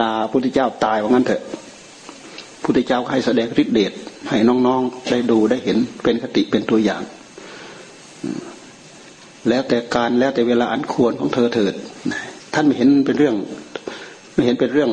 [0.01, 1.43] ลาพุทธเจ้าตายว่างั้นเถอะ
[2.63, 3.93] พุทธเจ้าให้แสดงฤทธิเดช
[4.29, 7.03] ให้น้องๆได้ดูได้เห็นเป็นคติเป็นตัวอย่าง
[9.49, 11.75] แล้วแต่การแล้วแต่เวลาอันควรของเธอเถิด
[12.55, 13.35] ท่านไม่เห็นเป็นเรื่อง
[14.35, 14.91] ไม่เห็นเป็นเรื่อง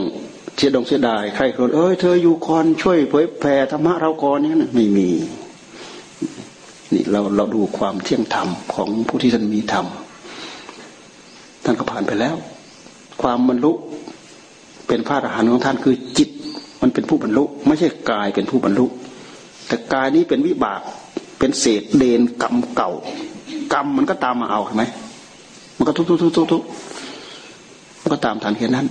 [0.57, 5.09] เสียดงเสียดายใครคนเอ้ยเธออยู่ก่อนช่วยเผยแผ่ธรรมะเราก่อนนี่นะไม่มี
[6.95, 9.85] นี่เราเราดูความเที่ยงธรรมของผู้ที่ท่านมีธรรม
[11.63, 12.35] ท่านก็ผ่านไปแล้ว
[13.21, 13.71] ความบรรลุ
[14.87, 16.29] เป็นพระอรหันต์ของท่านคือจิต
[16.81, 18.85] มันเป็นผู้บรรลุ ไม่ใช่กายเป็นผู้บรรลุ
[19.67, 20.81] แต่กายนี้เป็นวิบาก
[21.39, 22.91] เป็นเศษเดนกรรมเก่า
[23.73, 24.83] กรรมมันก็ตามมาเอาใช่ไหม
[25.77, 26.63] มันก็ทุกทุกทุกทุกทุก
[28.01, 28.87] มันก็ตามฐานแค่นั้น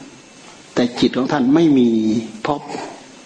[0.74, 1.88] แต่จิตของท่านไม่มี
[2.46, 2.60] พบ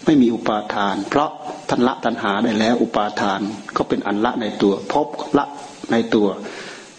[0.09, 1.31] ไม่มีอุปาทาน เพราะ
[1.68, 3.40] ท่านละตัณหาได้แล้ว อุปาทาน
[3.77, 5.07] ก็เป็นอันละในตัวพบ
[5.38, 5.44] ละ
[5.92, 6.29] ในตัว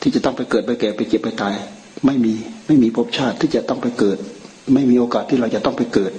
[0.02, 1.56] ที่จะต้องไปเกิดไปแก่ไปเจ็บไปตาย
[2.06, 2.34] ไม่มี
[2.67, 4.17] ไม่มีภพชาติที่จะต้องไปเกิด
[4.74, 6.12] ไม่มีโอกาสที่เราจะต้องไปเกิด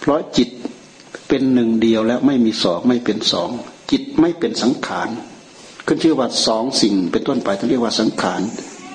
[0.00, 0.48] เพราะจิต
[1.28, 3.50] เป็นหนึ่งเดียวแล้วไม่มีสองไม่เป็นสอง
[3.90, 5.08] จิตไม่เป็นสังขาร
[5.86, 8.40] ขึ้นชื่อว่าสองสิ่งเป็นต้นไปต้องเรียกว่าสังขาร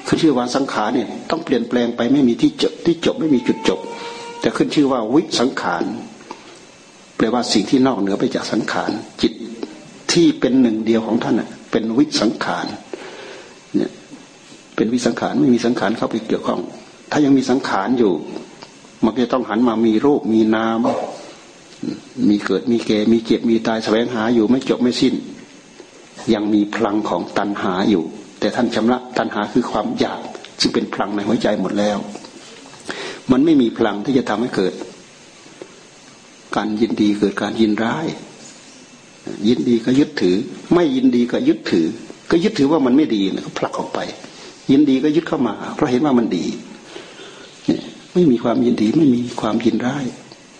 [0.08, 3.80] ขึ้นชื่อว่าสังขารเนี่ยต้องเปลี่ยนแปลงไปไม่มีที่จบที่จบไม่มีจุดจบ
[4.42, 5.84] แต่ขึ้นชื่อว่าวิสังขาร
[7.18, 9.34] แปลว่าสิ่งที่นอกเหนือไปจากสังขาร จิต
[10.12, 11.36] ที่เป็นหนึ่งเดียวของท่าน
[11.72, 12.66] เป็นวิสังขาร
[13.76, 13.92] เนี่ย
[14.76, 16.62] เป็นวิสังขารไม่มีสังขารเข้าไปเกี่ยวข้อง
[17.12, 18.14] ถ้ายังมีสังขารอยู่
[19.04, 20.80] มันจะต้องหันมามีรูปมีนาม
[22.30, 25.14] มีเกิดมีแก่มีเจ็บมีตายแสวงหาอยู่ไม่จบไม่สิ้น
[26.34, 28.04] ยังมีพลังของตัณหาอยู่
[28.40, 30.22] แต่ท่านชำระตัณหาคือความอยาก
[30.62, 31.98] ซึ่งเป็นพลังในหัวใจหมดแล้ว
[33.32, 34.74] มันไม่มีพลังที่จะทำให้เกิด
[36.56, 38.08] การยินดีเกิดการยินร้าย
[39.48, 40.38] ยินดีก็ยึดถือ
[40.74, 41.88] ไม่ยินดีก็ยึดถือ
[42.32, 44.00] ก็ยึดถือว่ามันไม่ดีนะก็ผลักออกไป
[44.72, 46.46] ยินดีก็ยึดเข้ามา เพราะเห็นว่ามันดี
[47.66, 47.82] เนี่ย
[48.14, 50.06] ไม่มีความยินดีไม่มีความยินร้าย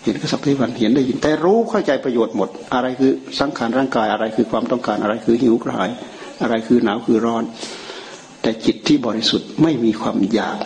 [0.02, 5.90] เห็นก็สักทีวันเห็นได้ยินแต่รู้เข้าใจประโยชน์หมด อะไรคือสังขารร่างกายอะไรคือความต้องการอะไรคือหิวกระหาย
[6.42, 7.44] อะไรคือหนาวคือร้อน
[8.42, 10.58] แต่จิตที่บริสุทธิ์ไม่มีความอยาก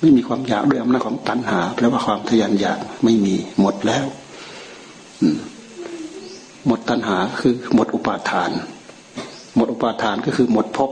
[0.00, 4.04] ไม่มีความอยากด้วยอำนาจของตัณหาแปลว่าความทยานอยากไม่มีหมดแล้ว
[6.66, 8.50] หมดตัณหาคือหมดอุปาทาน
[9.56, 10.90] หมดอุปาทานก็คือหมดภพ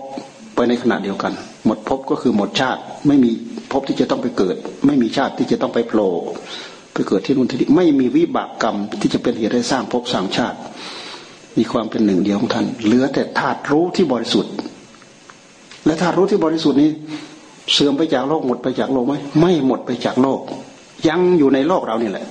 [0.55, 1.33] ไปในขณะเดียวกัน
[1.67, 3.31] หมดภพก็คือหมดชาติ ไม่มี
[3.73, 4.57] ภพที่จะต้องไปเกิด
[4.87, 6.11] ไม่มีชาติที่จะต้องไปโผล่
[6.95, 10.59] ไปเกิดที่นู่นที่นี่ไม่มีวิบากกรรมที่จะเป็นเหตุให้สร้างภพสร้างชาติ
[11.59, 14.53] มีความเป็นหนึ่งเดียวของท่าน เหลือแต่ธาตุรู้ที่บริสุทธิ์
[15.87, 16.91] และธาตุรู้ที่บริสุทธิ์นี้
[17.73, 20.41] เสื่อมไปจากโลกหมดไปจากโลกไหมไม่หมดไปจากโลก
[21.09, 22.27] ยังอยู่ในโลกเรานี่แหละ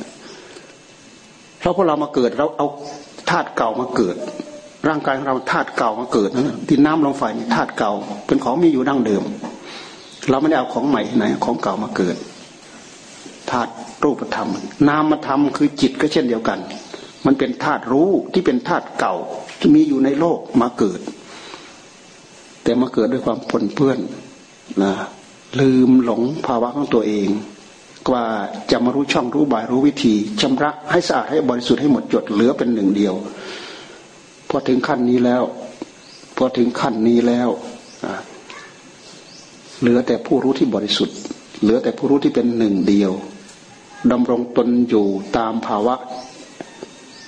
[1.63, 2.67] เพราะพวกเรามาเกิดเราเอา
[3.29, 4.15] ธาตุเก่ามาเกิด
[4.87, 7.23] ร่างกายของเราธาตุเก่ามาเกิดนะที่น้ำลมไฟ
[7.55, 7.91] ธาตุเก่า
[8.27, 9.23] เป็นของมีอยู่ดั้งเดิม
[10.29, 12.15] เราไม่ได้เอาของใหม่ไหนของเก่ามาเกิด
[13.49, 13.71] ธาตุ
[14.03, 14.49] รูปธรรม
[14.87, 16.59] นามธรรมคือจิตก็เช่นเดียวกัน
[17.25, 19.15] มันเป็นธาตุรู้ที่เป็นธาตุเก่า
[19.59, 20.99] ที่มีอยู่ในโลกมาเกิด
[22.63, 23.99] แต่มาเกิดด้วยความปนเปื้อน
[24.83, 24.93] นะ
[25.59, 27.27] ลืมหลงภาวะของตัวเอง
[28.09, 28.25] กว่า
[28.71, 33.13] จะมารู้ช่องรู้บายรู้วิธีชำระให้สะอาดให้บริสุทธิ์ให้หมดจดเหลือเป็นหนึ่งเดียว
[34.49, 35.43] พอถึงขั้นนี้แล้ว
[36.37, 37.49] พอถึงขั้นนี้แล้ว
[39.79, 41.17] เหลือแต่ผู้รู้ที่บริสุทธิ์
[41.61, 43.11] เหลือแต่ผู้รู้ที่เป็นหนึ่งเดียว
[44.11, 45.05] ดำรงตนอยู่
[45.37, 45.95] ตามภาวะ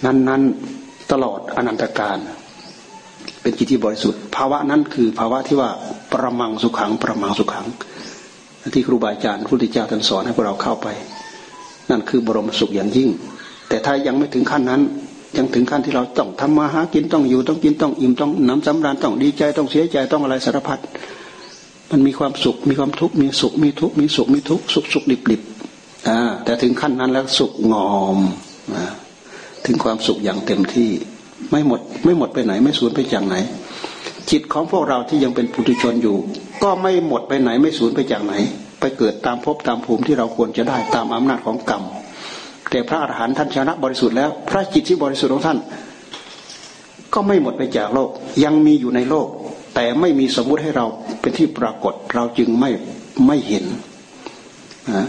[0.06, 0.42] นั้น
[0.78, 2.18] ๆตลอดอนันตการ
[3.42, 5.70] เป็นจิตที่บริสุทธิ์ ภาวะนั้นคือภาวะที่ว่า
[6.12, 7.66] ประมังสุขังประมังสุขัง
[8.74, 10.88] ที่ครูบาอาจารย์พุทธเจ้าท่านสอนให้พวกเราเข้าไป
[11.90, 13.10] นั่นคือบรมสุขอย่างยิ่ง
[13.70, 14.82] แต่ถ้ายังไม่ถึงขั้นนั้น
[15.38, 20.80] ยังถึงขั้นที่เราต้องทำมาหากินต้องอยู่ต้องกินต้องอิ่มต้องน้ำสำราญต้องดีใจต้องเสียใจต้องอะไรสารพัด
[21.92, 25.42] มันมีความสุขมีความทุกข์มีสุขมีทุกข์มีสุขมีทุกข์สุขสุขดิบดิบ
[26.08, 28.20] อ่าแต่ถึงขั้นนั้นแล้วสุขงอม
[28.76, 28.86] นะ
[29.66, 30.90] ถึงความสุขอย่างเต็มที่
[31.52, 33.36] ไม่หมดไม่หมดไปไหนไม่สูญไปจากไหน
[34.32, 36.16] จิตของพวกเราที่ยังเป็นปุถุชนอยู่
[36.66, 38.34] ก็ไม่หมดไปไหนไม่สูญไปจากไหน
[38.80, 41.84] ไปเกิดตามภพตามภูมิที่เราควรจะได้ตามอำนาจของกรรม
[42.70, 45.58] แต่พระอรหันต์ท่านชนะบริสุทธิ์แล้ว พระจิตที่บริสุทธิ์ของท่าน
[47.14, 48.10] ก็ไม่หมดไปจากโลก
[48.44, 49.28] ยังมีอยู่ในโลก
[49.76, 50.86] แต่ไม่มีสมมุติให้เรา
[51.22, 52.70] เป็นที่ปรากฏเราจึงไม่
[53.28, 53.66] ไม่เห็น
[54.94, 55.08] นะ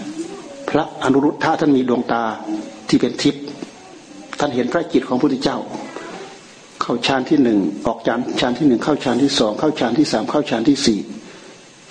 [0.71, 2.23] พระอนุรุทธะท่านมีดวงตา
[2.89, 3.43] ที่เป็นทิพย์
[4.39, 5.59] ท่านเห็นพระจิตของพระพุทธเจ้า
[6.83, 10.99] เข้าฌานที่หนึ่งออกฌานฌานที่หนึ่งเข้าฌานที่สองเข้าฌานที่สามเข้าฌานที่สี่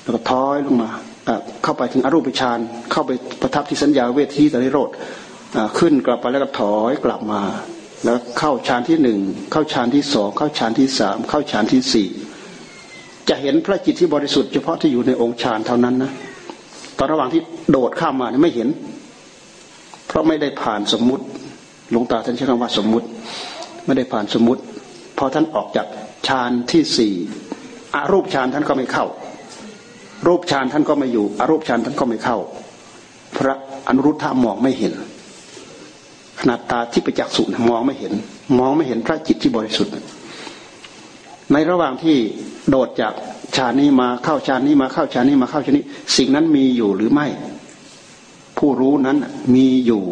[0.06, 0.90] แล้วก็ท้อยลงมา
[1.64, 2.60] เข้าไปถึงอรูปฌาน
[2.92, 4.90] เข้าไปประทับที่สัญญาเวทีตริโรธ
[5.78, 7.42] ขึ้นกลับไปแล้วก็ถอยกลับมา
[8.04, 9.20] แล้วเข้าฌานที่หนึ่ง
[9.52, 12.08] เข้าฌานที่สองเข้าฌานที่สามเข้าฌานที่สี่
[13.30, 16.12] จะเห็นพระจิตที่บริสุทธิ์เฉพาะที่อยู่ในองค์ฌานเท่านั้นนะ
[16.98, 17.42] ตอนระหว่างที่
[17.72, 18.70] โดดข้ามมาเนี่ยไม่เห็น
[20.08, 21.24] เพราะไม่ได้ผ่านสมมุติ
[21.92, 23.08] หลวงตาท่านใช้คำว่าสมมุติ
[23.86, 24.62] ไม่ได้ผ่านสมมุติ
[25.18, 25.88] พอท่านออกจาก
[26.28, 27.14] ฌานที่สี่
[27.96, 29.06] อารูปฌานท่านก็ไม่เข้า
[30.28, 32.38] รูปฌานท่านก็ไม่อยู่อารูปฌานท่านก็ไม่เข้า
[33.38, 33.54] พระ
[33.88, 34.94] อนุรุทธามองไม่เห็น
[36.40, 38.14] ขนาดตาที่ประจักษ์สุมองไม่เห็น
[38.60, 39.94] มองไม่เห็นพระจิตที่บริสุทธิ์
[41.54, 42.18] ในระหว่างที่
[42.70, 43.14] โดดจาก
[43.58, 45.86] ฌานนี้มาเข้าฌานนี้มาเข้าฌานนี้มาเข้าฌานนี้
[46.18, 47.28] สิ่งนั้นมีอยู่หรือไม่
[48.58, 49.18] ผู้รู้นั้น
[49.56, 50.04] มีอยู่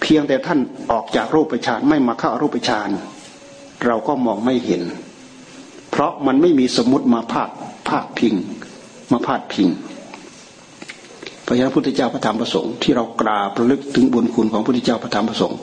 [0.00, 0.58] เพียงแต่ท่าน
[0.92, 2.88] ออกจากรูปฌานไม่มาเข้ารูปฌาน
[3.86, 4.82] เราก็มองไม่เห็น
[5.90, 7.50] เพราะมันไม่มีสมมติมาพาด
[7.88, 8.34] พาดพิง
[9.12, 9.68] มาพาดพิง
[11.46, 15.58] พระยาพุทธเจ้าพระธรรมประสงค์ที่เรากราบระลึกถึงบุญคุณของพระพุทธเจ้าพระธรรมประสงค์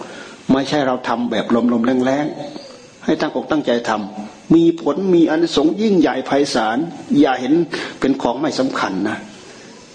[0.52, 6.78] ไม่ใช่เราทำแบบลมๆแรงๆให้ตั้งอกตั้งใจทำมีผลมีอนิสงส์ยิ่งใหญ่ไพศาล
[7.20, 7.54] อย่าเห็น
[8.00, 9.18] เป็นของไม่สำคัญนะ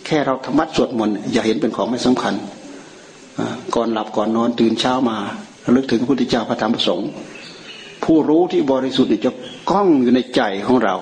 [0.07, 2.35] แค่เราธรรมะสวดมนต์อย่าเห็นเป็นของไม่สำคัญ
[3.75, 5.17] ก่อนหลับก่อนนอนตื่นเช้ามา
[5.65, 7.09] ระลึกถึงพระพุทธเจ้าพระธรรมประสงค์
[8.05, 9.33] ผู้รู้ที่บริสุทธิ์จะ
[9.71, 10.97] ก้องอยู่ในใจของเรา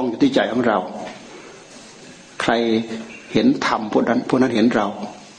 [0.00, 0.78] องอยู่ที่ใจของเรา
[2.42, 2.52] ใคร
[3.32, 4.86] เห็นธรรมผู้นั้นผู้นั้นเห็นเรา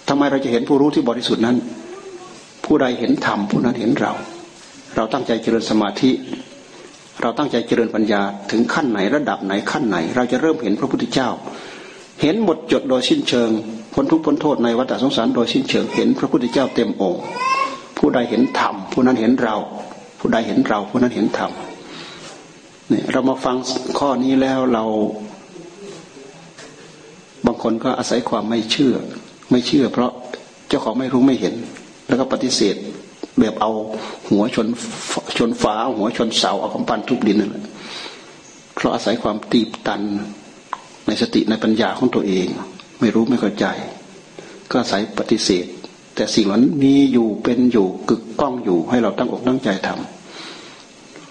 [0.09, 1.57] ทำไมเราจะเห็นผู้รู้ที่บริสุทธิ์นั้น
[2.65, 4.11] ผู้ใดเห็นธรรมผู้นั้นเห็นเรา
[4.95, 6.11] เราตั้งใจเจริญสมาธิ
[7.21, 8.21] เราตั้งใจเจริญปัญญา
[8.51, 11.29] ถึงขั้นไหนระดับไหนขั้นไหน เราจะเริ่มเห็นพระพุทธเจ้า
[12.21, 13.49] เห็นหมดจดโดยสิ้นเชิง
[13.93, 17.21] พ้นทุกข์พ้นโทษในวัฏสงสารโดยสิ้นเชิงเห็นพระพุทธเจ้าเต็มองค์
[17.97, 19.55] ผู้ใดเห็นธรรมผู้นั้นเห็นเรา
[20.19, 21.51] ผู้ใดเห็นเราผู้นั้นเห็นธรรม
[22.91, 23.55] เนี่ยเรามาฟัง
[23.99, 24.83] ข้อนี้แล้วเรา
[27.45, 28.93] บางคนก็อาศัยความไม่เชื่อ
[29.51, 30.11] ไม่เชื่อ เพราะ
[30.67, 31.55] เจ้าของไม่รู้ไม่เห็น
[32.07, 32.75] แล้วก็ปฏิเสธ
[33.39, 33.71] แบบเอา
[34.29, 34.67] หัวชน
[35.37, 37.63] ชนฝาหัวชนเสาเอาคำปั้นทุบดินนั่นแหละ
[38.75, 40.01] เพราะอาศัยความตีบตัน
[41.07, 42.47] ในสติในปัญญาของตัวเอง
[42.99, 43.65] ไม่รู้ไม่เข้าใจ
[44.71, 45.65] ก็อาศัยปฏิเสธ
[46.15, 50.20] แต่สิ่งนั้นมีอยู่เป็นอยู่กึกก้องอยู่ให้เราตั้งอกตั้งใจทำ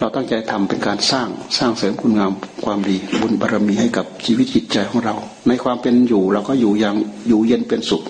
[0.01, 2.33] เราตั้งใจทำเป็นการสร้างสร้างเสริมคุณงาม
[2.65, 5.15] ความดีบุญบารรมีให้กับชีวิตจิตใจของเรา
[5.49, 6.95] ในความเป็นอยู่เราก็อยู่อย่าง
[7.29, 8.03] อยู่เย็นเป็นสุข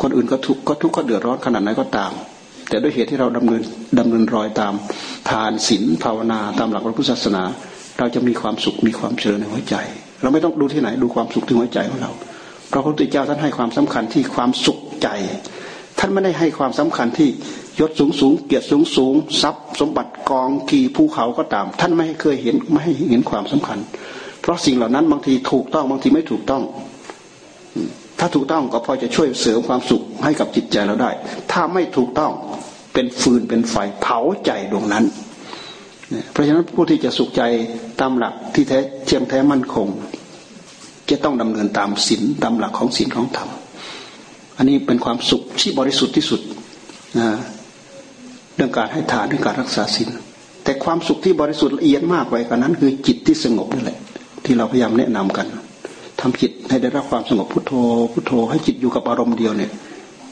[0.00, 2.12] คนอื่นก็ทุกข์ก็ทุกข์ก็เดือดร้อนขนาดไหนก็ตาม
[2.68, 3.62] แต่ด้วยเหตุที่เราดำเนิน
[3.98, 4.74] ดำเนินรอยตาม
[5.30, 7.42] ทานศีลภาวนาตามหลักพระพุทธศาสนา
[7.98, 9.74] เราจะมีความสุขมีความเจริญในหัวใจ
[10.22, 12.10] เราไม่ต้องดูที่ไหนดูความสุขที่หัวใจของเรา
[12.72, 15.08] พระพุทธเจ้าท่านให้ความสำคัญที่ความสุขใจ
[15.98, 17.28] ท่านไม่ได้ให้ความสำคัญที่
[17.78, 23.78] ยศสูงสูงเกียรติสูงสูงทรัพย์ สมบัติกองกี่ภูเขาก็ตาม ท่านไม่เคยเห็นไม่ให้เห็นความสำคัญ
[24.40, 26.62] เพราะสิ่งเหล่านั้นบางทีถูกต้องบางทีไม่ถูกต้อง
[28.18, 31.10] ถ้าถูกต้องก็พอจะช่วยเสริมความสุขให้กับจิตใจเราได้
[31.52, 32.32] ถ้าไม่ถูกต้อง
[32.92, 35.04] เป็นฟืนเป็นไฟเผาใจดวงนั้น
[36.32, 37.42] เพราะฉะนั้นผู้ที่จะสุขใจ
[38.00, 39.88] ตามหลักที่แท้เชียงแท้มั่นคง
[41.10, 43.48] จะต้องดำเนินตามศีลตามหลักของศีลของธรรม
[44.56, 46.40] อันนี้เป็นความสุขที่บริสุทธิ์ที่สุด
[47.18, 47.28] นะ
[48.60, 50.08] รื่องการให้ทานเรื่องการรักษาศีล
[50.64, 53.98] แต่ความสุขที่บริสุทธิ์ละเอียดมากไปกว่านั้น คือจิตที่สงบนั่นแหละ
[54.44, 55.46] ที่เราพยายามแนะนำกัน
[56.20, 57.72] ทำจิตให้ได้รับความสงบพุทโธ
[58.12, 59.70] พุทโธให้จิตอยู่กับอารมณ์เดียวเนี่ย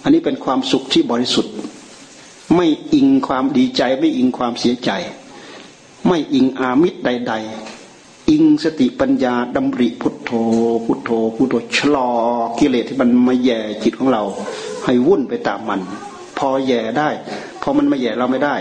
[0.02, 1.52] อันนี้เป็นความสุขที่บริสุทธิ์
[2.56, 4.90] ไม่อิงความดีใจไม่อิงความเสียใจ
[6.06, 7.32] ไม่อิงอามิตรใด
[7.80, 10.30] ๆ อิงสติปัญญาดำริพุทโธ
[10.84, 12.08] พุทโธพุทโธชะลอ
[12.58, 14.22] กิเลสที่มันมาแย่จิตของเรา
[14.84, 15.80] ให้วุ่นไปตามมัน
[16.38, 17.08] พอแย่ได้
[17.68, 18.54] ออมันมาแย่เราไม่ได้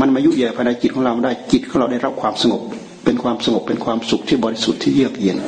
[0.00, 2.62] มันมายุแย่ภายในจิตของเราไม่ได้ จิตของเราได้รับความสงบ
[3.04, 5.38] เป็นความสงบเป็นความสุขที่บริสุทธิ์ที่เยือกเย็น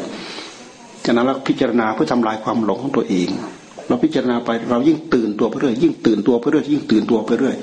[1.04, 3.28] จากนั้นเราพิจารณาเพื่อทำลายความหลงของตัวเอง
[3.88, 7.56] เราพิจารณาไปเรายิ่งตื่นตัวไปเรื่อยยิ่งตื่นตัวไปเรื่อยยิ่งตื่นตัวไปเรื่อย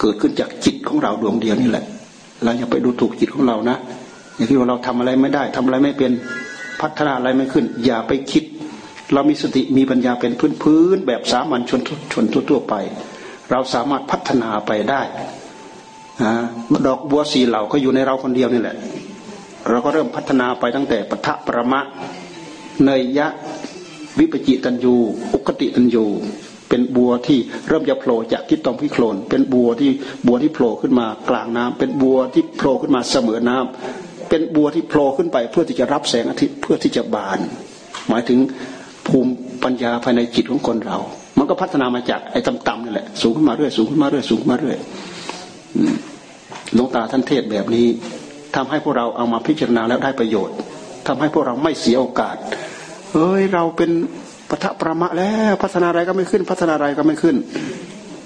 [0.00, 1.84] เกิดขึ้นจากจิตของเราดวงเดียวนี่แหละ
[2.44, 3.76] เราอย่าไปดูถูกจิตของเรานะ
[4.36, 6.12] อย่างที่ว่าเราทำอะไรไม่ได้ทำอะไรไม่เป็น
[6.80, 8.44] พัฒนาอะไรไม่ขึ้น อย่าไปคิด
[9.12, 11.80] เรามีสติมีปัญญาเป็นพื้นพื้นแบบสามัญชน
[12.12, 12.74] ชนทั่วๆไป
[13.50, 15.02] เราสามารถพัฒนาไปได้
[16.86, 18.76] ดอกบัวสีเหล่าก็อยู่ในเราคนเดียวนี่แหละ
[19.68, 21.80] เราก็เริ่มพัฒนาไปตั้งแต่ปทะประมะ
[22.84, 23.28] เนยยะ
[24.18, 24.94] วิปจิตันยู
[25.32, 26.04] อุกติตันยู
[26.68, 29.90] เป็นบัวที่เริ่มจะโผล่จากทิศตองพิโคลน เป็นบัวที่
[30.26, 37.38] บัวที่โผล่ขึ้นมากลางน้ำเป็นบัวที่โผล่ขึ้นมาเสมอน้ำเป็นบัวที่โผล่ขึ้นไป เพื่อที่จะรับแสงอาทิตย์เพื่อที่จะบาน
[38.08, 38.38] หมายถึง
[39.06, 40.98] ภูมิปัญญาภายในจิตของคนเรา
[41.44, 44.78] มันก็พัฒนามาจากไอ้ต่ำๆนี่แหละสูงขึ้นมาเรื่อยสูงขึ้นมาเรื่อยสูงขึ้นมาเรื่อย
[46.74, 47.86] หลวงตาท่านเทศแบบนี้
[48.56, 50.56] ทำให้พวกเราเอามาพิจารณาแล้วได้ประโยชน์
[51.08, 52.36] ทำให้พวกเราไม่เสียโอกาส
[53.12, 53.90] เฮ้ยเราเป็น
[54.48, 57.36] ปะทะประมะแล้วพัฒนาอะไรก็ไม่ขึ้น พัฒนาอะไรก็ไม่ขึ้น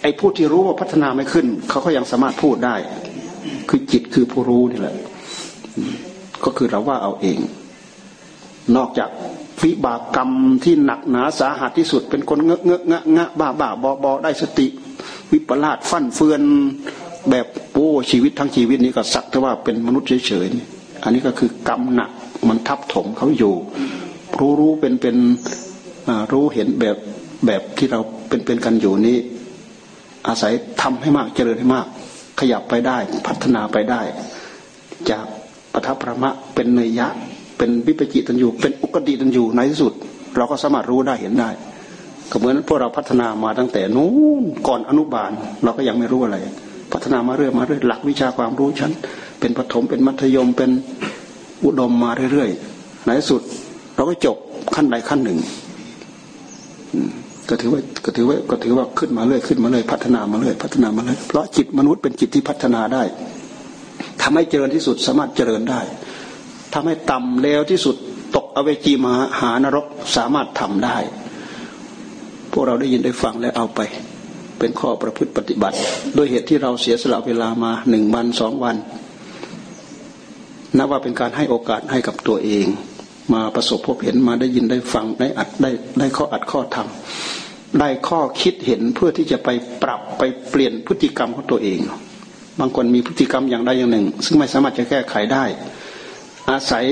[0.02, 2.76] ไอ้ผู้ที่รู้ว่าพัฒนาไม่ขึ้น เขาก็ยังสามารถพูดได้
[3.68, 4.94] คือจิตคือผู้รู้นี่แหละ
[6.44, 7.38] ก็คือเราว่าเอาเอง
[8.76, 9.10] นอกจาก
[9.62, 10.30] วิบากกรรม
[10.64, 14.66] ที่หนักหนาสาหัสที่สุด เป็นคนเงอะเงอะงะงะบ้าบ้าบอบอได้สติ
[15.32, 16.42] วิปลาสฟั่นเฟือน
[17.30, 22.10] แบบโอ้ชีวิตทั้งชีวิตนี้ก็สักแต่ว่าเป็นมนุษย์เฉยๆอันนี้ก็คือกรรมหนัก
[22.48, 23.54] มันทับถมเขาอยู่
[24.38, 25.16] รู้รู้เป็นเป็น
[26.32, 26.96] รู้เห็นแบบ
[27.46, 29.18] แบบที่เราเป็นเป็นกันอยู่นี้
[30.26, 31.86] อาศัยทำให้มากเจริญให้มาก
[32.40, 34.00] ขยับไปได้พัฒนาไปได้
[35.10, 35.24] จาก
[35.72, 37.08] ปทัพระมะเป็นเนยยะ
[37.58, 39.92] เป็นวิปจิตันอยู่ เป็นอุกติตันอยู่ในที่สุด
[40.36, 41.50] เราก็สามารถรู้ได้เห็นได้
[42.30, 44.10] ก็เหมือนพวกเราพัฒนามาตั้งแต่นู้
[44.42, 45.30] นก่อนอนุบาล
[45.64, 46.36] เราก็ยังไม่รู้อะไร
[46.92, 48.92] พัฒนามาเรื่อยมาเรื่อยหลักวิชาความรู้ชั้น
[49.40, 50.70] เป็นปฐมเป็นมัธยมเป็น
[51.64, 53.40] อุดมมาเรื่อยๆในที่สุด
[53.96, 54.36] เราก็จบ
[54.74, 55.38] ขั้นใดขั้นหนึ่ง
[57.48, 63.02] ก็ถือว่าก็ถือว่าก็ถือว่าขึ้นมาเรื่อยขึ้นมาเรื่อยพัฒนามาเรื่อยพัฒนามาเรื่อยเพราะจิตมนุษย์เป็นจิตที่พัฒนาได้
[64.22, 65.80] ทำให้เจริญที่สุดสามารถเจริญได้
[66.72, 67.96] ทำให้ต่ำเลวที่สุด
[68.36, 70.96] ตกอเวจีมาหานรกสามารถทำได้
[72.52, 73.80] พวกเราได้ยินได้ฟังและเอาไป
[74.58, 75.76] เป็นข้อประพฤติปฏิบัติ
[76.14, 78.76] โดยเหตุที่เราเสียสละเวลามาหนึ่งวันสองวัน
[80.76, 82.66] นับว่าเป็นการให้โอกาสให้กับตัวเอง
[83.34, 89.48] มาประสบพบเห็นมาได้ยินได้ฟังได้อัดได้ได้ข้ออัดข้อทำได้ข้อคิดเห็นเพื่อที่จะไป
[89.82, 91.80] ปรับไปเปลี่ยนพฤติกรรมของตัวเอง
[92.60, 95.44] บางคนมีพฤติกรรมอย่างใดอย่างหนึ่ง ซึ่งไม่สามารถจะแก้ไขได้
[96.50, 96.86] อาศัย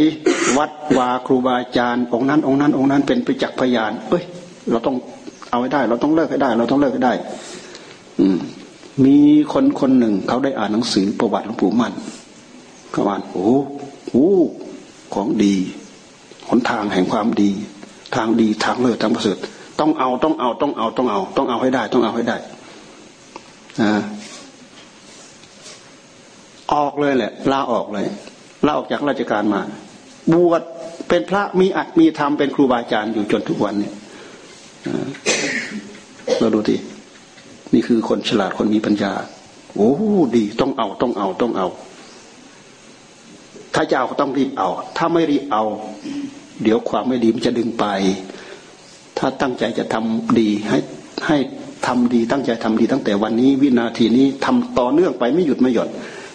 [0.58, 4.24] วัดวาครูบาอาจารย์องค์นั้นองค์นั้นองค์นั้นเป็นประจักษ์พยานเอ้ย
[4.70, 4.96] เราต้อง
[5.50, 7.12] เอาให้ได้ เราต้องเลิกให้ได้ เราต้องเลิกให้ได้
[8.20, 8.38] อืม
[9.04, 9.16] มี
[9.52, 11.92] คนคนหนึ่งเขาได้อ่านหนังสือประวัติหลวงปู่มั่น
[12.92, 13.50] เขาอ่านโอ้
[14.10, 14.16] โห
[15.14, 15.54] ของดี
[16.48, 17.50] หนทางแห่งความดี
[18.14, 19.38] ทางดีทางเลิศทางประเสริฐ
[19.80, 22.36] ต้องเอาต้องเอาต้องเอาต้องเอา ต้องเอาให้ได้ ต้องเอาให้ได้
[23.82, 23.92] นะ
[26.72, 28.06] ออกเลยแหละลาออกเลย
[28.64, 29.62] ลาออกจากราชการมา
[30.32, 30.62] บวช
[31.08, 33.94] เป็นพระมีอัดมีธรรมเป็นครูบาอาจารย์อยู่จนทุกวันเนี่ย
[36.40, 36.76] เราดูที
[37.74, 39.12] นี่คือคนฉลาดคนมีปัญญา
[39.76, 39.92] โอ้
[40.36, 41.68] ดีต้องเอาต้องเอาต้องเอา
[43.74, 45.64] ถ้าจะเอาก็ต้องรีบเอา ถ้าไม่รีบเอา
[46.62, 47.84] เดี๋ยวความไม่ดีมันจะดึงไป
[49.18, 50.78] ถ้าตั้งใจจะทำดีให้
[51.26, 51.36] ให้
[51.86, 55.90] ทำดีตั้งใจทำดีตั้งแต่วันนี้ วินาทีนี้ทำต่อเนื่องไปไม่หยุดไม่หย่อน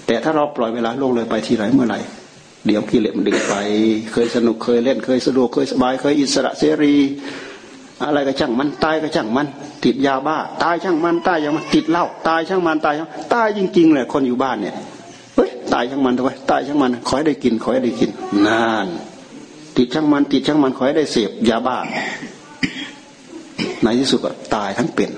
[0.08, 2.00] แต่ถ้าเราปล่อยเวลาล่วงเลยไปทีไรเมื่อไหร่
[2.66, 3.54] เดี๋ยวกิเลสมันดึงไป
[4.12, 6.96] เคยสนุกเคยเล่นเคยสะดวกเคยสบายเคยอิสระเสรี
[8.06, 9.48] อะไรก็ช่างมันตายก็ช่างมัน
[9.84, 14.76] ติดยาบ้า ตายช่างมันตายอย่างมันติดเหล้าตายช่างมันตายช่างตายจริงๆเลยคนอยู่บ้านเนี่ย
[15.36, 18.10] เฮ้ยตายช่างมันทำไมตายช่างมันขอให้ได้กินขอให้ได้กิน
[18.48, 18.88] นาน
[19.78, 21.78] ติดช่างมันติดช่างมันขอให้ได้เสพยาบ้า
[23.84, 25.10] ในที่สุดก็ตายทั้งเป็น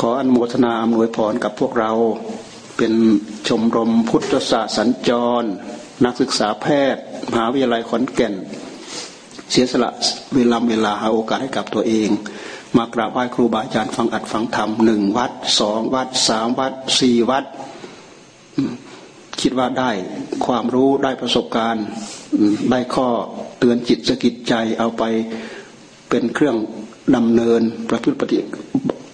[0.00, 1.92] ขออนุโมทนาอำนวยพรกับพวกเรา
[2.76, 2.92] เป็น
[3.48, 5.10] ชมรมพุทธศาสตร์สัญจ
[5.42, 5.44] ร
[6.04, 8.34] นักศึกษาแพทย์ มหาวิทยาลัยขอนแก่น
[9.50, 9.90] เสียสละ
[10.34, 12.08] เวลาเวลาหาโอกาสให้กับตัวเอง
[12.76, 17.44] มากราบไหว้ครูบาอาจารย์ฟังอัดฟังธรรมหนึ่งวัดสองวัดสามวัดสี่วัด
[19.40, 19.90] คิดว่าได้
[20.46, 21.84] ความรู้ได้ประสบการณ์
[22.70, 23.08] ได้ข้อ
[23.58, 25.02] เตือนจิตสกิดใจเอาไป
[26.10, 26.56] เป็นเครื่อง
[27.16, 28.38] ดำเนินประพฤติปฏิ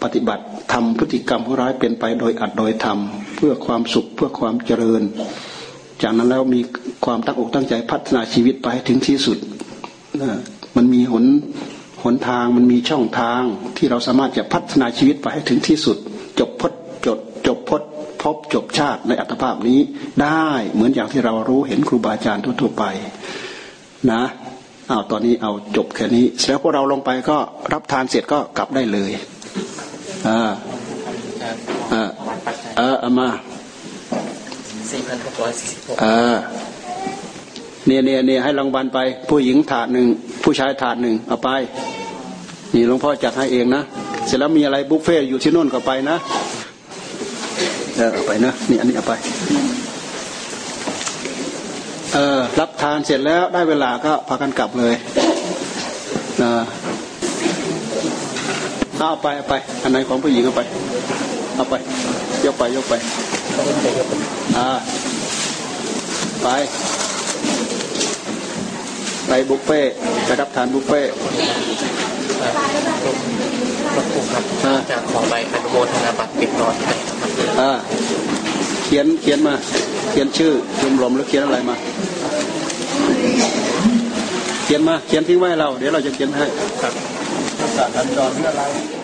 [0.02, 5.02] ปฏิบัติทำพฤติกรรมผู้ร้ายเป็นไปโดยอัดโดยทำเพื่อความสุขเพื่อความเจริญ
[6.02, 6.60] จากนั้นแล้วมี
[7.04, 9.38] ความตั้งอกตั้งใจพัฒนาชีวิตไปถึงที่สุด
[10.76, 11.24] มันมีหน
[12.04, 13.42] หนทางมันมีช่องทาง
[13.76, 15.96] ที่เราสามารถจะพัฒนาชีวิตไปให้ถึงที่สุด
[16.38, 16.74] จบพจน
[17.06, 17.84] จดจบพจน
[18.22, 19.80] พบจบชาติในอัตภาพนี้
[20.22, 22.84] ได้เหมือนอย่างที่เรารู้เห็นครูบาอาจารย์ทั่วๆไป
[24.10, 24.22] นะ
[24.88, 27.38] เอาตอนนี้เอาจบแค่นี้แล้วพวกเราลงไปก็
[27.72, 29.10] รับทานเสร็จก็กลับได้เลย
[30.28, 30.40] อ่า
[31.92, 32.02] อ่า
[32.76, 33.28] เออเอามา
[34.90, 36.36] สี่พันหกร้อยสี่สิบหกเออ
[37.86, 38.98] เนี่ยเนี่ยเนี่ยให้รางวัลไป
[39.28, 40.06] ผู้หญิงถาดหนึ่ง
[40.44, 41.50] ผู้ชายถาดหนึ่งเอาไป
[42.74, 43.82] นี่หลวงพ่อจัดให้เองนะ
[44.26, 46.16] เสร็จแล้วมีอะไรบุฟเฟ่ต์อยู่ที่โน่นก็ไปนะ
[47.96, 49.12] เออเอาไปนะนี่อันนี้เอาไป
[52.14, 54.94] เออรับทานเสร็จแล้วได้เวลาก็พากันกลับเลย
[56.42, 56.52] นะ
[59.00, 60.62] เอาไปเอาไป อันไหนของผู้หญิงเอาไป
[61.56, 61.74] เอาไป
[62.44, 62.94] ยกไปยกไป
[64.56, 64.66] อ่า
[66.42, 66.48] ไป
[69.28, 69.92] ไปบุฟเฟ่ต์
[70.24, 71.10] ไปรับทานบุฟเฟ่ต์
[73.96, 77.30] รถถูกครับอ่าจะขอใบอนุโมทนาบัตรปิดรอดให้ครับ
[77.60, 77.70] อ่า
[78.84, 79.54] เขียนเขียนมา
[80.10, 81.76] เขียนชื่อชมรมหรือเขียนอะไรมา
[84.64, 86.46] เขียนมา เขียนทิ้งไว้ให้เรา เดี๋ยวเราจะเขียนให้
[86.82, 86.92] ครับ
[87.80, 87.98] ศาส
[88.96, 88.99] ต